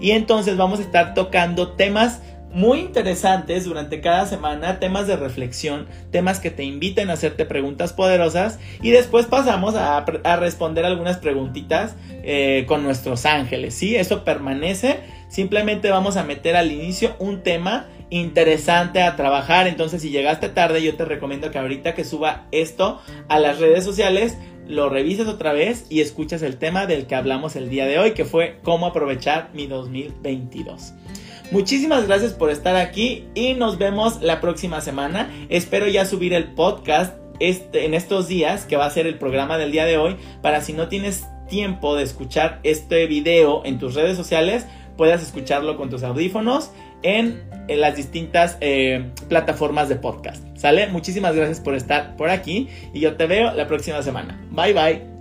Y 0.00 0.12
entonces 0.12 0.56
vamos 0.56 0.80
a 0.80 0.82
estar 0.82 1.14
tocando 1.14 1.72
temas 1.72 2.20
muy 2.52 2.80
interesantes 2.80 3.64
durante 3.64 4.00
cada 4.00 4.26
semana, 4.26 4.78
temas 4.78 5.06
de 5.06 5.16
reflexión, 5.16 5.86
temas 6.10 6.40
que 6.40 6.50
te 6.50 6.64
inviten 6.64 7.10
a 7.10 7.14
hacerte 7.14 7.44
preguntas 7.44 7.92
poderosas 7.92 8.58
y 8.80 8.90
después 8.90 9.26
pasamos 9.26 9.74
a, 9.74 10.04
responder 10.36 10.84
algunas 10.84 11.18
preguntitas 11.18 11.96
eh, 12.22 12.64
con 12.66 12.82
nuestros 12.82 13.26
ángeles, 13.26 13.74
¿sí? 13.74 13.96
Eso 13.96 14.24
permanece 14.24 15.00
Simplemente 15.28 15.90
vamos 15.90 16.16
a 16.16 16.24
meter 16.24 16.56
al 16.56 16.70
inicio 16.70 17.16
un 17.18 17.42
tema 17.42 17.88
interesante 18.10 19.02
a 19.02 19.16
trabajar. 19.16 19.66
Entonces, 19.66 20.02
si 20.02 20.10
llegaste 20.10 20.48
tarde, 20.48 20.82
yo 20.82 20.96
te 20.96 21.04
recomiendo 21.04 21.50
que 21.50 21.58
ahorita 21.58 21.94
que 21.94 22.04
suba 22.04 22.46
esto 22.52 23.00
a 23.28 23.40
las 23.40 23.58
redes 23.58 23.84
sociales, 23.84 24.38
lo 24.68 24.88
revises 24.88 25.26
otra 25.28 25.52
vez 25.52 25.86
y 25.90 26.00
escuchas 26.00 26.42
el 26.42 26.56
tema 26.56 26.86
del 26.86 27.06
que 27.06 27.14
hablamos 27.14 27.56
el 27.56 27.68
día 27.68 27.86
de 27.86 27.98
hoy, 27.98 28.12
que 28.12 28.24
fue 28.24 28.58
cómo 28.62 28.86
aprovechar 28.86 29.50
mi 29.52 29.66
2022. 29.66 30.92
Muchísimas 31.50 32.06
gracias 32.06 32.32
por 32.32 32.50
estar 32.50 32.76
aquí 32.76 33.24
y 33.34 33.54
nos 33.54 33.78
vemos 33.78 34.20
la 34.20 34.40
próxima 34.40 34.80
semana. 34.80 35.30
Espero 35.48 35.86
ya 35.86 36.04
subir 36.04 36.34
el 36.34 36.52
podcast 36.54 37.14
este, 37.38 37.84
en 37.84 37.94
estos 37.94 38.28
días, 38.28 38.64
que 38.64 38.76
va 38.76 38.86
a 38.86 38.90
ser 38.90 39.06
el 39.06 39.18
programa 39.18 39.58
del 39.58 39.70
día 39.70 39.84
de 39.84 39.96
hoy, 39.96 40.16
para 40.42 40.60
si 40.60 40.72
no 40.72 40.88
tienes 40.88 41.26
tiempo 41.48 41.94
de 41.94 42.02
escuchar 42.02 42.60
este 42.64 43.06
video 43.06 43.64
en 43.64 43.78
tus 43.78 43.94
redes 43.94 44.16
sociales, 44.16 44.66
puedas 44.96 45.22
escucharlo 45.22 45.76
con 45.76 45.90
tus 45.90 46.02
audífonos 46.02 46.70
en, 47.02 47.44
las 47.68 47.96
distintas 47.96 48.56
eh, 48.60 49.10
plataformas 49.28 49.88
de 49.88 49.96
podcast. 49.96 50.44
¿Sale? 50.56 50.86
Muchísimas 50.88 51.34
gracias 51.34 51.60
por 51.60 51.74
estar 51.74 52.16
por 52.16 52.30
aquí 52.30 52.68
y 52.94 53.00
yo 53.00 53.16
te 53.16 53.26
veo 53.26 53.52
la 53.54 53.66
próxima 53.66 54.02
semana. 54.02 54.40
Bye 54.50 54.72
bye. 54.72 55.15